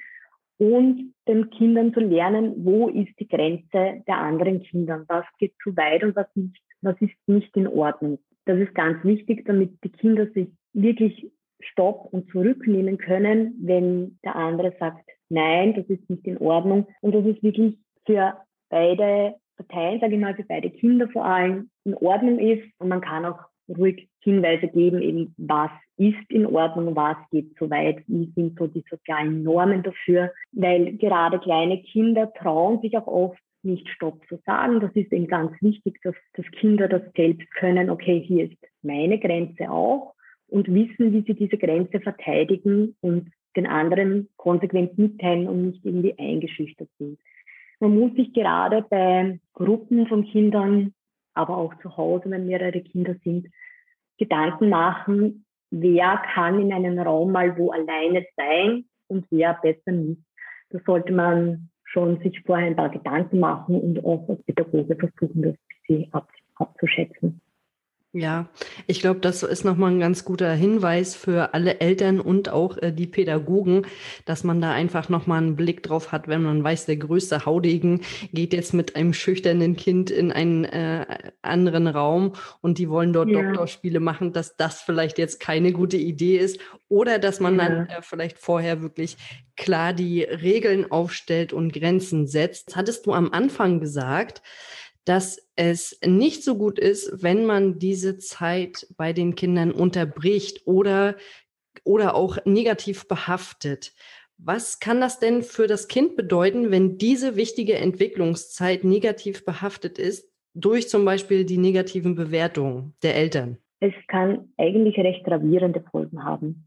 und 0.57 1.13
den 1.27 1.49
Kindern 1.49 1.93
zu 1.93 1.99
lernen, 1.99 2.53
wo 2.57 2.87
ist 2.89 3.19
die 3.19 3.27
Grenze 3.27 4.03
der 4.07 4.17
anderen 4.17 4.61
Kinder, 4.63 5.03
was 5.07 5.25
geht 5.39 5.53
zu 5.63 5.75
weit 5.75 6.03
und 6.03 6.15
was 6.15 6.27
nicht, 6.35 6.61
was 6.81 6.95
ist 7.01 7.15
nicht 7.27 7.55
in 7.57 7.67
Ordnung. 7.67 8.19
Das 8.45 8.59
ist 8.59 8.73
ganz 8.75 9.03
wichtig, 9.03 9.45
damit 9.45 9.71
die 9.83 9.91
Kinder 9.91 10.27
sich 10.31 10.49
wirklich 10.73 11.31
Stopp 11.63 12.07
und 12.11 12.29
zurücknehmen 12.31 12.97
können, 12.97 13.55
wenn 13.61 14.19
der 14.23 14.35
andere 14.35 14.73
sagt, 14.79 15.09
nein, 15.29 15.73
das 15.73 15.85
ist 15.85 16.09
nicht 16.09 16.25
in 16.27 16.37
Ordnung. 16.37 16.87
Und 17.01 17.15
das 17.15 17.25
ist 17.25 17.41
wirklich 17.43 17.77
für 18.05 18.35
beide 18.69 19.35
Parteien, 19.57 19.99
sage 19.99 20.15
ich 20.15 20.21
mal, 20.21 20.35
für 20.35 20.43
beide 20.43 20.69
Kinder 20.69 21.07
vor 21.09 21.25
allem 21.25 21.69
in 21.83 21.95
Ordnung 21.95 22.39
ist. 22.39 22.63
Und 22.79 22.89
man 22.89 23.01
kann 23.01 23.25
auch 23.25 23.39
ruhig 23.69 24.09
Hinweise 24.19 24.67
geben, 24.67 25.01
eben 25.01 25.33
was 25.37 25.71
ist 25.97 26.29
in 26.29 26.45
Ordnung, 26.45 26.95
was 26.95 27.17
geht 27.31 27.55
zu 27.57 27.69
weit, 27.69 28.03
wie 28.07 28.31
sind 28.35 28.57
so 28.57 28.67
die 28.67 28.83
sozialen 28.89 29.43
Normen 29.43 29.83
dafür. 29.83 30.31
Weil 30.51 30.97
gerade 30.97 31.39
kleine 31.39 31.81
Kinder 31.81 32.31
trauen 32.33 32.81
sich 32.81 32.97
auch 32.97 33.07
oft 33.07 33.39
nicht 33.63 33.87
Stopp 33.89 34.19
zu 34.27 34.39
sagen. 34.45 34.79
Das 34.79 34.91
ist 34.93 35.11
eben 35.13 35.27
ganz 35.27 35.51
wichtig, 35.61 35.99
dass, 36.03 36.15
dass 36.33 36.45
Kinder 36.59 36.87
das 36.87 37.03
selbst 37.15 37.49
können, 37.55 37.89
okay, 37.89 38.19
hier 38.19 38.45
ist 38.45 38.57
meine 38.81 39.19
Grenze 39.19 39.69
auch 39.69 40.13
und 40.51 40.67
wissen, 40.67 41.13
wie 41.13 41.23
sie 41.25 41.33
diese 41.33 41.57
Grenze 41.57 41.99
verteidigen 42.01 42.95
und 43.01 43.31
den 43.55 43.67
anderen 43.67 44.29
konsequent 44.37 44.97
mitteilen 44.97 45.47
und 45.47 45.67
nicht 45.67 45.85
irgendwie 45.85 46.17
eingeschüchtert 46.17 46.89
sind. 46.99 47.19
Man 47.79 47.97
muss 47.97 48.13
sich 48.13 48.31
gerade 48.33 48.85
bei 48.89 49.39
Gruppen 49.53 50.07
von 50.07 50.25
Kindern, 50.25 50.93
aber 51.33 51.57
auch 51.57 51.73
zu 51.81 51.97
Hause, 51.97 52.29
wenn 52.29 52.45
mehrere 52.45 52.81
Kinder 52.81 53.15
sind, 53.23 53.47
Gedanken 54.17 54.69
machen, 54.69 55.45
wer 55.71 56.21
kann 56.33 56.61
in 56.61 56.71
einem 56.71 56.99
Raum 56.99 57.31
mal 57.31 57.57
wo 57.57 57.71
alleine 57.71 58.25
sein 58.35 58.85
und 59.07 59.25
wer 59.31 59.57
besser 59.61 59.91
nicht. 59.91 60.21
Da 60.69 60.79
sollte 60.85 61.11
man 61.11 61.69
schon 61.85 62.19
sich 62.19 62.39
vorher 62.41 62.67
ein 62.67 62.75
paar 62.75 62.89
Gedanken 62.89 63.39
machen 63.39 63.79
und 63.79 64.03
auch 64.05 64.27
als 64.29 64.43
Pädagoge 64.43 64.95
versuchen, 64.95 65.41
das 65.41 65.53
ein 65.53 65.57
bisschen 65.87 66.13
abzuschätzen. 66.55 67.41
Ja, 68.13 68.49
ich 68.87 68.99
glaube, 68.99 69.21
das 69.21 69.41
ist 69.41 69.63
nochmal 69.63 69.91
ein 69.91 70.01
ganz 70.01 70.25
guter 70.25 70.51
Hinweis 70.53 71.15
für 71.15 71.53
alle 71.53 71.79
Eltern 71.79 72.19
und 72.19 72.49
auch 72.49 72.77
äh, 72.77 72.91
die 72.91 73.07
Pädagogen, 73.07 73.87
dass 74.25 74.43
man 74.43 74.59
da 74.59 74.73
einfach 74.73 75.07
nochmal 75.07 75.41
einen 75.41 75.55
Blick 75.55 75.81
drauf 75.81 76.11
hat, 76.11 76.27
wenn 76.27 76.43
man 76.43 76.61
weiß, 76.61 76.87
der 76.87 76.97
größte 76.97 77.45
Haudegen 77.45 78.01
geht 78.33 78.51
jetzt 78.51 78.73
mit 78.73 78.97
einem 78.97 79.13
schüchternen 79.13 79.77
Kind 79.77 80.11
in 80.11 80.33
einen 80.33 80.65
äh, 80.65 81.05
anderen 81.41 81.87
Raum 81.87 82.33
und 82.59 82.79
die 82.79 82.89
wollen 82.89 83.13
dort 83.13 83.29
ja. 83.29 83.43
Doktorspiele 83.43 84.01
machen, 84.01 84.33
dass 84.33 84.57
das 84.57 84.81
vielleicht 84.81 85.17
jetzt 85.17 85.39
keine 85.39 85.71
gute 85.71 85.95
Idee 85.95 86.37
ist 86.37 86.59
oder 86.89 87.17
dass 87.17 87.39
man 87.39 87.57
ja. 87.57 87.63
dann 87.63 87.87
äh, 87.87 88.01
vielleicht 88.01 88.39
vorher 88.39 88.81
wirklich 88.81 89.15
klar 89.55 89.93
die 89.93 90.23
Regeln 90.23 90.91
aufstellt 90.91 91.53
und 91.53 91.71
Grenzen 91.71 92.27
setzt. 92.27 92.75
Hattest 92.75 93.05
du 93.05 93.13
am 93.13 93.31
Anfang 93.31 93.79
gesagt, 93.79 94.41
dass 95.05 95.49
es 95.55 95.99
nicht 96.05 96.43
so 96.43 96.57
gut 96.57 96.77
ist, 96.77 97.23
wenn 97.23 97.45
man 97.45 97.79
diese 97.79 98.17
Zeit 98.17 98.87
bei 98.97 99.13
den 99.13 99.35
Kindern 99.35 99.71
unterbricht 99.71 100.65
oder, 100.65 101.15
oder 101.83 102.15
auch 102.15 102.37
negativ 102.45 103.07
behaftet. 103.07 103.93
Was 104.37 104.79
kann 104.79 105.01
das 105.01 105.19
denn 105.19 105.43
für 105.43 105.67
das 105.67 105.87
Kind 105.87 106.15
bedeuten, 106.15 106.71
wenn 106.71 106.97
diese 106.97 107.35
wichtige 107.35 107.75
Entwicklungszeit 107.75 108.83
negativ 108.83 109.45
behaftet 109.45 109.99
ist 109.99 110.31
durch 110.53 110.89
zum 110.89 111.05
Beispiel 111.05 111.45
die 111.45 111.57
negativen 111.57 112.15
Bewertungen 112.15 112.93
der 113.03 113.15
Eltern? 113.15 113.57
Es 113.79 113.93
kann 114.07 114.49
eigentlich 114.57 114.97
recht 114.97 115.23
gravierende 115.23 115.81
Folgen 115.91 116.23
haben. 116.23 116.65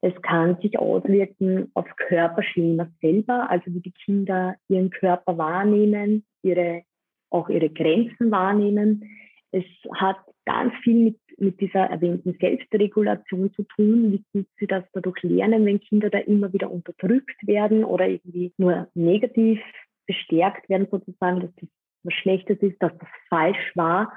Es 0.00 0.14
kann 0.22 0.58
sich 0.60 0.78
auswirken 0.78 1.70
aufs 1.74 1.94
Körperschema 1.96 2.88
selber, 3.00 3.50
also 3.50 3.64
wie 3.66 3.80
die 3.80 3.92
Kinder 3.92 4.56
ihren 4.68 4.90
Körper 4.90 5.36
wahrnehmen, 5.36 6.24
ihre 6.42 6.82
auch 7.30 7.48
ihre 7.48 7.70
Grenzen 7.70 8.30
wahrnehmen. 8.30 9.10
Es 9.52 9.64
hat 9.94 10.18
ganz 10.44 10.72
viel 10.82 11.04
mit, 11.04 11.18
mit 11.38 11.60
dieser 11.60 11.84
erwähnten 11.86 12.36
Selbstregulation 12.40 13.52
zu 13.54 13.64
tun. 13.64 14.12
Wie 14.12 14.24
gut 14.32 14.48
sie 14.58 14.66
das 14.66 14.84
dadurch 14.92 15.22
lernen, 15.22 15.64
wenn 15.64 15.80
Kinder 15.80 16.10
da 16.10 16.18
immer 16.18 16.52
wieder 16.52 16.70
unterdrückt 16.70 17.46
werden 17.46 17.84
oder 17.84 18.08
irgendwie 18.08 18.52
nur 18.56 18.88
negativ 18.94 19.60
bestärkt 20.06 20.68
werden, 20.68 20.86
sozusagen, 20.90 21.40
dass 21.40 21.54
das 21.56 21.68
was 22.06 22.14
Schlechtes 22.14 22.58
ist, 22.60 22.80
dass 22.80 22.96
das 22.98 23.08
falsch 23.28 23.72
war, 23.74 24.12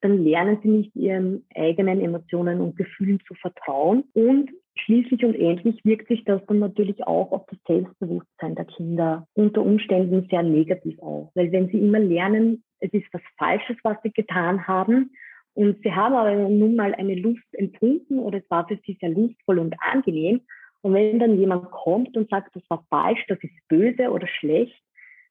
dann 0.00 0.24
lernen 0.24 0.58
sie 0.62 0.68
nicht 0.68 0.96
ihren 0.96 1.44
eigenen 1.54 2.00
Emotionen 2.00 2.60
und 2.60 2.76
Gefühlen 2.76 3.20
zu 3.26 3.34
vertrauen. 3.34 4.04
Und 4.14 4.50
schließlich 4.78 5.24
und 5.24 5.34
endlich 5.34 5.84
wirkt 5.84 6.08
sich 6.08 6.24
das 6.24 6.44
dann 6.46 6.58
natürlich 6.58 7.06
auch 7.06 7.32
auf 7.32 7.46
das 7.46 7.58
Selbstbewusstsein 7.66 8.54
der 8.54 8.64
Kinder 8.66 9.26
unter 9.34 9.62
Umständen 9.62 10.26
sehr 10.30 10.42
negativ 10.42 10.98
aus. 11.00 11.28
Weil 11.34 11.52
wenn 11.52 11.68
sie 11.68 11.78
immer 11.78 11.98
lernen, 11.98 12.62
es 12.80 12.92
ist 12.92 13.06
was 13.12 13.22
Falsches, 13.38 13.76
was 13.82 13.96
sie 14.02 14.12
getan 14.12 14.66
haben, 14.66 15.10
und 15.56 15.82
sie 15.82 15.90
haben 15.90 16.14
aber 16.14 16.34
nun 16.34 16.76
mal 16.76 16.94
eine 16.94 17.14
Lust 17.14 17.46
empfunden 17.52 18.18
oder 18.18 18.38
es 18.38 18.50
war 18.50 18.68
für 18.68 18.78
sie 18.84 18.98
sehr 19.00 19.08
lustvoll 19.08 19.58
und 19.58 19.74
angenehm. 19.80 20.42
Und 20.82 20.92
wenn 20.92 21.18
dann 21.18 21.38
jemand 21.38 21.70
kommt 21.70 22.14
und 22.14 22.28
sagt, 22.28 22.54
das 22.54 22.62
war 22.68 22.84
falsch, 22.90 23.24
das 23.26 23.38
ist 23.42 23.54
böse 23.66 24.10
oder 24.10 24.26
schlecht, 24.26 24.78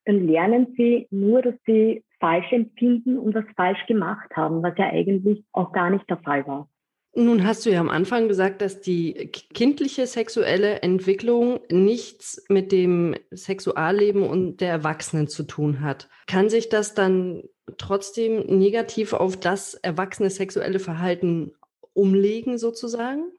dann 0.05 0.27
lernen 0.27 0.73
sie 0.75 1.07
nur, 1.11 1.43
dass 1.43 1.53
sie 1.67 2.03
falsch 2.19 2.51
empfinden 2.51 3.19
und 3.19 3.35
was 3.35 3.45
falsch 3.55 3.85
gemacht 3.85 4.35
haben, 4.35 4.63
was 4.63 4.75
ja 4.79 4.87
eigentlich 4.87 5.43
auch 5.51 5.71
gar 5.71 5.91
nicht 5.91 6.09
der 6.09 6.17
Fall 6.17 6.45
war. 6.47 6.67
Nun 7.17 7.45
hast 7.45 7.65
du 7.65 7.69
ja 7.69 7.79
am 7.79 7.89
Anfang 7.89 8.27
gesagt, 8.27 8.61
dass 8.61 8.81
die 8.81 9.13
kindliche 9.53 10.05
sexuelle 10.05 10.81
Entwicklung 10.81 11.61
nichts 11.71 12.45
mit 12.49 12.73
dem 12.73 13.15
Sexualleben 13.31 14.23
und 14.23 14.59
der 14.59 14.69
Erwachsenen 14.69 15.29
zu 15.29 15.43
tun 15.43 15.79
hat. 15.79 16.09
Kann 16.27 16.49
sich 16.49 16.67
das 16.67 16.93
dann 16.93 17.43
trotzdem 17.77 18.45
negativ 18.59 19.13
auf 19.13 19.37
das 19.37 19.75
erwachsene 19.75 20.29
sexuelle 20.29 20.79
Verhalten 20.79 21.53
umlegen 21.93 22.57
sozusagen? 22.57 23.31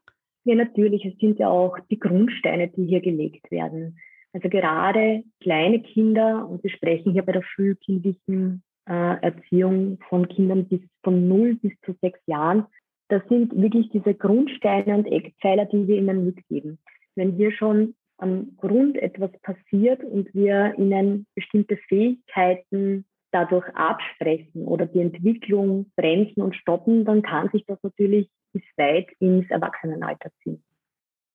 Ja, 0.43 0.55
natürlich. 0.55 1.05
Es 1.05 1.17
sind 1.19 1.37
ja 1.37 1.49
auch 1.49 1.77
die 1.91 1.99
Grundsteine, 1.99 2.69
die 2.69 2.85
hier 2.85 3.01
gelegt 3.01 3.51
werden. 3.51 3.99
Also 4.33 4.49
gerade 4.49 5.23
kleine 5.39 5.81
Kinder, 5.81 6.47
und 6.49 6.63
wir 6.63 6.71
sprechen 6.71 7.11
hier 7.13 7.23
bei 7.23 7.33
der 7.33 7.43
frühkindlichen 7.55 8.63
äh, 8.89 9.21
Erziehung 9.21 9.99
von 10.09 10.27
Kindern 10.27 10.65
bis 10.65 10.81
von 11.03 11.27
0 11.27 11.55
bis 11.55 11.73
zu 11.85 11.95
6 12.01 12.19
Jahren, 12.25 12.65
das 13.09 13.21
sind 13.29 13.55
wirklich 13.55 13.89
diese 13.89 14.13
Grundsteine 14.13 14.95
und 14.95 15.05
Eckpfeiler, 15.05 15.65
die 15.65 15.87
wir 15.87 15.97
ihnen 15.97 16.25
mitgeben. 16.25 16.77
Wenn 17.15 17.33
hier 17.33 17.51
schon 17.51 17.95
am 18.17 18.57
Grund 18.57 18.97
etwas 18.97 19.31
passiert 19.41 20.03
und 20.03 20.33
wir 20.33 20.73
ihnen 20.77 21.25
bestimmte 21.35 21.77
Fähigkeiten 21.87 23.05
dadurch 23.31 23.67
absprechen 23.75 24.65
oder 24.65 24.85
die 24.85 25.01
Entwicklung 25.01 25.91
bremsen 25.95 26.41
und 26.41 26.55
stoppen, 26.55 27.05
dann 27.05 27.21
kann 27.21 27.49
sich 27.51 27.65
das 27.65 27.77
natürlich 27.83 28.29
bis 28.53 28.63
weit 28.77 29.07
ins 29.19 29.49
Erwachsenenalter 29.49 30.31
ziehen. 30.41 30.63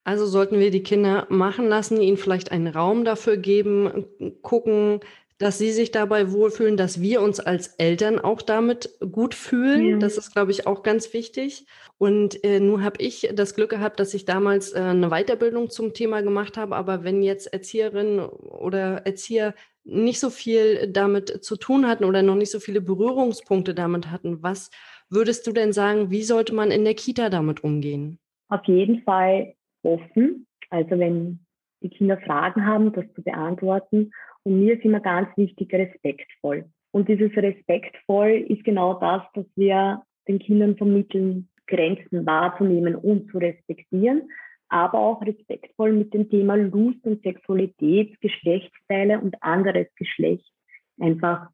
Also 0.04 0.26
sollten 0.26 0.58
wir 0.58 0.70
die 0.72 0.82
Kinder 0.82 1.26
machen 1.30 1.68
lassen, 1.68 2.00
ihnen 2.00 2.16
vielleicht 2.16 2.50
einen 2.50 2.66
Raum 2.66 3.04
dafür 3.04 3.36
geben, 3.36 4.04
gucken, 4.42 4.98
dass 5.42 5.58
sie 5.58 5.72
sich 5.72 5.90
dabei 5.90 6.30
wohlfühlen, 6.30 6.76
dass 6.76 7.00
wir 7.00 7.20
uns 7.20 7.40
als 7.40 7.74
Eltern 7.74 8.20
auch 8.20 8.42
damit 8.42 8.96
gut 9.10 9.34
fühlen. 9.34 9.84
Ja. 9.84 9.96
Das 9.96 10.16
ist, 10.16 10.32
glaube 10.32 10.52
ich, 10.52 10.68
auch 10.68 10.84
ganz 10.84 11.12
wichtig. 11.12 11.66
Und 11.98 12.44
äh, 12.44 12.60
nun 12.60 12.84
habe 12.84 13.02
ich 13.02 13.28
das 13.34 13.56
Glück 13.56 13.70
gehabt, 13.70 13.98
dass 13.98 14.14
ich 14.14 14.24
damals 14.24 14.72
äh, 14.72 14.78
eine 14.78 15.08
Weiterbildung 15.08 15.68
zum 15.68 15.94
Thema 15.94 16.22
gemacht 16.22 16.56
habe. 16.56 16.76
Aber 16.76 17.02
wenn 17.02 17.24
jetzt 17.24 17.52
Erzieherinnen 17.52 18.20
oder 18.20 19.04
Erzieher 19.04 19.54
nicht 19.82 20.20
so 20.20 20.30
viel 20.30 20.86
damit 20.86 21.42
zu 21.42 21.56
tun 21.56 21.88
hatten 21.88 22.04
oder 22.04 22.22
noch 22.22 22.36
nicht 22.36 22.52
so 22.52 22.60
viele 22.60 22.80
Berührungspunkte 22.80 23.74
damit 23.74 24.12
hatten, 24.12 24.44
was 24.44 24.70
würdest 25.10 25.44
du 25.48 25.52
denn 25.52 25.72
sagen, 25.72 26.12
wie 26.12 26.22
sollte 26.22 26.54
man 26.54 26.70
in 26.70 26.84
der 26.84 26.94
Kita 26.94 27.30
damit 27.30 27.64
umgehen? 27.64 28.20
Auf 28.48 28.64
jeden 28.66 29.02
Fall 29.02 29.54
offen. 29.82 30.46
Also 30.70 30.96
wenn 31.00 31.40
die 31.82 31.90
Kinder 31.90 32.18
Fragen 32.18 32.64
haben, 32.64 32.92
das 32.92 33.06
zu 33.16 33.24
beantworten 33.24 34.12
und 34.44 34.60
mir 34.60 34.74
ist 34.74 34.84
immer 34.84 35.00
ganz 35.00 35.28
wichtig, 35.36 35.72
respektvoll. 35.72 36.64
Und 36.90 37.08
dieses 37.08 37.34
respektvoll 37.36 38.44
ist 38.48 38.64
genau 38.64 38.94
das, 38.94 39.22
dass 39.34 39.46
wir 39.56 40.02
den 40.28 40.38
Kindern 40.38 40.76
vermitteln, 40.76 41.48
Grenzen 41.66 42.26
wahrzunehmen 42.26 42.94
und 42.94 43.30
zu 43.30 43.38
respektieren, 43.38 44.30
aber 44.68 44.98
auch 44.98 45.22
respektvoll 45.22 45.92
mit 45.92 46.12
dem 46.12 46.28
Thema 46.28 46.56
Lust 46.56 47.04
und 47.04 47.22
Sexualität, 47.22 48.20
Geschlechtsteile 48.20 49.20
und 49.20 49.42
anderes 49.42 49.86
Geschlecht 49.96 50.52
einfach 51.00 51.48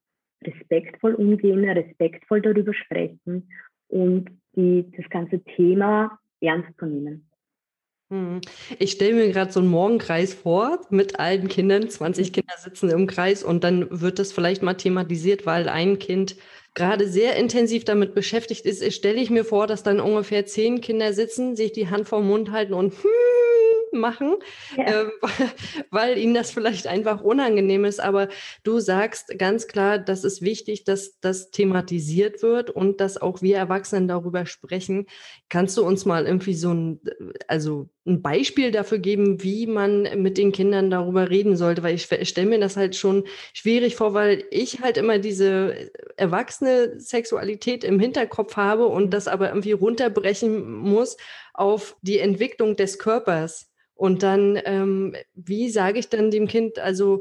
respektvoll 0.44 1.14
umgehen, 1.14 1.64
respektvoll 1.64 2.40
darüber 2.40 2.72
sprechen 2.74 3.48
und 3.88 4.30
die, 4.54 4.90
das 4.96 5.08
ganze 5.10 5.42
Thema 5.42 6.18
ernst 6.40 6.70
zu 6.78 6.86
nehmen. 6.86 7.27
Hm. 8.10 8.40
Ich 8.78 8.92
stelle 8.92 9.12
mir 9.14 9.28
gerade 9.32 9.52
so 9.52 9.60
einen 9.60 9.68
Morgenkreis 9.68 10.32
vor 10.32 10.80
mit 10.90 11.18
allen 11.20 11.48
Kindern. 11.48 11.90
20 11.90 12.32
Kinder 12.32 12.54
sitzen 12.58 12.88
im 12.90 13.06
Kreis 13.06 13.42
und 13.42 13.64
dann 13.64 13.86
wird 14.00 14.18
das 14.18 14.32
vielleicht 14.32 14.62
mal 14.62 14.74
thematisiert, 14.74 15.44
weil 15.44 15.68
ein 15.68 15.98
Kind 15.98 16.36
gerade 16.74 17.06
sehr 17.08 17.36
intensiv 17.36 17.84
damit 17.84 18.14
beschäftigt 18.14 18.64
ist. 18.64 18.82
Stelle 18.94 19.20
ich 19.20 19.28
mir 19.30 19.44
vor, 19.44 19.66
dass 19.66 19.82
dann 19.82 20.00
ungefähr 20.00 20.46
zehn 20.46 20.80
Kinder 20.80 21.12
sitzen, 21.12 21.54
sich 21.54 21.72
die 21.72 21.90
Hand 21.90 22.08
vor 22.08 22.20
den 22.20 22.28
Mund 22.28 22.50
halten 22.50 22.72
und 22.72 22.94
hm 22.94 23.10
machen, 23.92 24.36
ja. 24.76 24.84
äh, 24.84 25.06
weil 25.90 26.18
ihnen 26.18 26.34
das 26.34 26.50
vielleicht 26.50 26.86
einfach 26.86 27.20
unangenehm 27.20 27.84
ist. 27.84 28.00
Aber 28.00 28.28
du 28.62 28.80
sagst 28.80 29.38
ganz 29.38 29.66
klar, 29.66 29.98
das 29.98 30.24
ist 30.24 30.42
wichtig, 30.42 30.84
dass 30.84 31.18
das 31.20 31.50
thematisiert 31.50 32.42
wird 32.42 32.70
und 32.70 33.00
dass 33.00 33.20
auch 33.20 33.42
wir 33.42 33.56
Erwachsenen 33.56 34.08
darüber 34.08 34.46
sprechen. 34.46 35.06
Kannst 35.48 35.76
du 35.76 35.84
uns 35.84 36.04
mal 36.04 36.26
irgendwie 36.26 36.54
so 36.54 36.72
ein, 36.72 37.00
also 37.46 37.88
ein 38.06 38.22
Beispiel 38.22 38.70
dafür 38.70 38.98
geben, 38.98 39.42
wie 39.42 39.66
man 39.66 40.02
mit 40.22 40.38
den 40.38 40.52
Kindern 40.52 40.90
darüber 40.90 41.30
reden 41.30 41.56
sollte? 41.56 41.82
Weil 41.82 41.94
ich 41.94 42.08
stelle 42.28 42.48
mir 42.48 42.58
das 42.58 42.76
halt 42.76 42.96
schon 42.96 43.24
schwierig 43.52 43.96
vor, 43.96 44.14
weil 44.14 44.44
ich 44.50 44.80
halt 44.80 44.96
immer 44.96 45.18
diese 45.18 45.90
erwachsene 46.16 46.98
Sexualität 46.98 47.84
im 47.84 48.00
Hinterkopf 48.00 48.56
habe 48.56 48.86
und 48.86 49.12
das 49.12 49.28
aber 49.28 49.48
irgendwie 49.48 49.72
runterbrechen 49.72 50.72
muss 50.72 51.16
auf 51.54 51.96
die 52.02 52.18
Entwicklung 52.18 52.76
des 52.76 52.98
Körpers. 52.98 53.70
Und 53.98 54.22
dann, 54.22 54.60
ähm, 54.64 55.16
wie 55.34 55.68
sage 55.70 55.98
ich 55.98 56.08
dann 56.08 56.30
dem 56.30 56.46
Kind, 56.46 56.78
also 56.78 57.20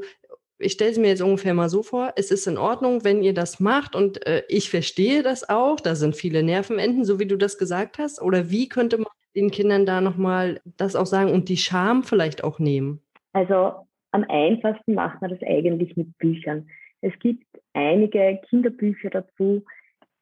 ich 0.60 0.72
stelle 0.72 0.92
es 0.92 0.98
mir 0.98 1.08
jetzt 1.08 1.22
ungefähr 1.22 1.52
mal 1.52 1.68
so 1.68 1.82
vor, 1.82 2.12
es 2.14 2.30
ist 2.30 2.46
in 2.46 2.56
Ordnung, 2.56 3.02
wenn 3.02 3.20
ihr 3.20 3.34
das 3.34 3.58
macht 3.58 3.96
und 3.96 4.24
äh, 4.28 4.44
ich 4.48 4.70
verstehe 4.70 5.24
das 5.24 5.48
auch, 5.48 5.80
da 5.80 5.96
sind 5.96 6.14
viele 6.14 6.44
Nervenenden, 6.44 7.04
so 7.04 7.18
wie 7.18 7.26
du 7.26 7.36
das 7.36 7.58
gesagt 7.58 7.98
hast. 7.98 8.22
Oder 8.22 8.50
wie 8.50 8.68
könnte 8.68 8.98
man 8.98 9.08
den 9.34 9.50
Kindern 9.50 9.86
da 9.86 10.00
nochmal 10.00 10.60
das 10.76 10.94
auch 10.94 11.06
sagen 11.06 11.32
und 11.32 11.48
die 11.48 11.56
Scham 11.56 12.04
vielleicht 12.04 12.44
auch 12.44 12.60
nehmen? 12.60 13.02
Also 13.32 13.72
am 14.12 14.24
einfachsten 14.28 14.94
macht 14.94 15.20
man 15.20 15.30
das 15.30 15.42
eigentlich 15.42 15.96
mit 15.96 16.16
Büchern. 16.18 16.68
Es 17.00 17.12
gibt 17.18 17.44
einige 17.72 18.40
Kinderbücher 18.48 19.10
dazu, 19.10 19.64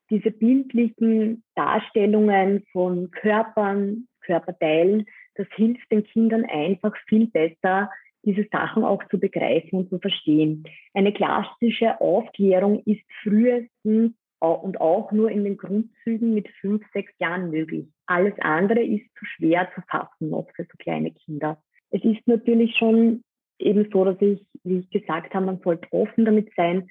diese 0.08 0.30
bildlichen 0.30 1.42
Darstellungen 1.54 2.64
von 2.72 3.10
Körpern, 3.10 4.08
Körperteilen, 4.22 5.04
das 5.36 5.46
hilft 5.54 5.90
den 5.90 6.04
Kindern 6.04 6.44
einfach 6.44 6.94
viel 7.08 7.26
besser, 7.28 7.90
diese 8.24 8.46
Sachen 8.50 8.84
auch 8.84 9.02
zu 9.08 9.18
begreifen 9.18 9.78
und 9.78 9.90
zu 9.90 9.98
verstehen. 9.98 10.64
Eine 10.94 11.12
klassische 11.12 12.00
Aufklärung 12.00 12.82
ist 12.84 13.02
frühestens 13.22 14.12
und 14.40 14.80
auch 14.80 15.12
nur 15.12 15.30
in 15.30 15.44
den 15.44 15.56
Grundzügen 15.56 16.34
mit 16.34 16.48
fünf, 16.60 16.82
sechs 16.92 17.12
Jahren 17.18 17.50
möglich. 17.50 17.86
Alles 18.06 18.34
andere 18.40 18.82
ist 18.82 19.06
zu 19.18 19.24
schwer 19.24 19.68
zu 19.74 19.80
fassen 19.88 20.30
noch 20.30 20.46
für 20.54 20.64
so 20.64 20.76
kleine 20.78 21.12
Kinder. 21.12 21.62
Es 21.90 22.04
ist 22.04 22.26
natürlich 22.26 22.76
schon 22.76 23.22
eben 23.58 23.88
so, 23.92 24.04
dass 24.04 24.20
ich, 24.20 24.44
wie 24.64 24.78
ich 24.78 24.90
gesagt 24.90 25.34
habe, 25.34 25.46
man 25.46 25.60
sollte 25.60 25.90
offen 25.92 26.24
damit 26.24 26.50
sein 26.56 26.88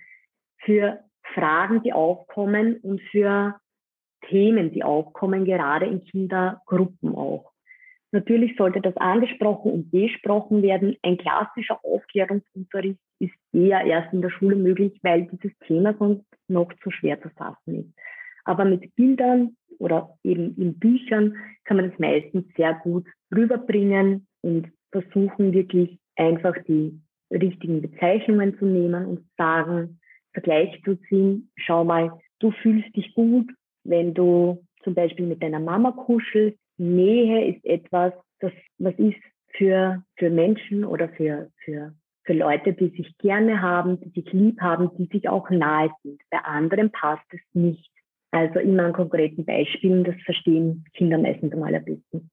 für 0.59 0.99
Fragen, 1.33 1.83
die 1.83 1.93
aufkommen 1.93 2.77
und 2.77 3.01
für 3.11 3.55
Themen, 4.29 4.71
die 4.71 4.83
aufkommen, 4.83 5.45
gerade 5.45 5.85
in 5.85 6.03
Kindergruppen 6.03 7.13
auch. 7.15 7.51
Natürlich 8.15 8.55
sollte 8.55 8.79
das 8.79 8.95
angesprochen 8.95 9.73
und 9.73 9.91
besprochen 9.91 10.61
werden. 10.61 10.95
Ein 11.01 11.17
klassischer 11.17 11.83
Aufklärungsunterricht 11.83 12.97
ist 13.19 13.33
eher 13.51 13.81
erst 13.81 14.13
in 14.13 14.21
der 14.21 14.29
Schule 14.29 14.55
möglich, 14.55 14.97
weil 15.01 15.23
dieses 15.23 15.51
Thema 15.67 15.93
sonst 15.99 16.23
noch 16.47 16.71
zu 16.81 16.91
schwer 16.91 17.21
zu 17.21 17.29
fassen 17.31 17.81
ist. 17.81 17.93
Aber 18.45 18.63
mit 18.63 18.95
Bildern 18.95 19.57
oder 19.79 20.17
eben 20.23 20.55
in 20.55 20.79
Büchern 20.79 21.35
kann 21.65 21.75
man 21.75 21.89
das 21.89 21.99
meistens 21.99 22.45
sehr 22.55 22.75
gut 22.75 23.05
rüberbringen 23.35 24.25
und 24.43 24.71
versuchen 24.93 25.51
wirklich 25.51 25.99
einfach 26.15 26.55
die 26.69 26.97
richtigen 27.29 27.81
Bezeichnungen 27.81 28.57
zu 28.57 28.65
nehmen 28.65 29.07
und 29.07 29.25
sagen, 29.35 29.99
Vergleich 30.31 30.81
zu 30.85 30.95
ziehen. 31.09 31.51
Schau 31.57 31.83
mal, 31.83 32.17
du 32.39 32.51
fühlst 32.51 32.95
dich 32.95 33.13
gut, 33.13 33.51
wenn 33.83 34.13
du 34.13 34.63
zum 34.85 34.93
Beispiel 34.93 35.25
mit 35.25 35.43
deiner 35.43 35.59
Mama 35.59 35.91
kuschelst 35.91 36.57
Nähe 36.77 37.53
ist 37.53 37.65
etwas, 37.65 38.13
das 38.39 38.51
was 38.77 38.93
ist 38.95 39.21
für, 39.57 40.03
für 40.17 40.29
Menschen 40.29 40.85
oder 40.85 41.09
für, 41.09 41.49
für, 41.63 41.93
für 42.23 42.33
Leute, 42.33 42.73
die 42.73 42.89
sich 42.89 43.17
gerne 43.17 43.61
haben, 43.61 43.99
die 44.01 44.21
sich 44.21 44.31
lieb 44.33 44.59
haben, 44.61 44.89
die 44.97 45.05
sich 45.05 45.29
auch 45.29 45.49
nahe 45.49 45.89
sind. 46.03 46.21
Bei 46.29 46.39
anderen 46.39 46.91
passt 46.91 47.25
es 47.31 47.41
nicht. 47.53 47.89
Also 48.31 48.59
immer 48.59 48.85
an 48.85 48.93
konkreten 48.93 49.45
Beispielen, 49.45 50.03
das 50.03 50.15
verstehen 50.25 50.83
Kinder 50.93 51.17
meistens 51.17 51.53
am 51.53 51.63
allerbesten. 51.63 52.29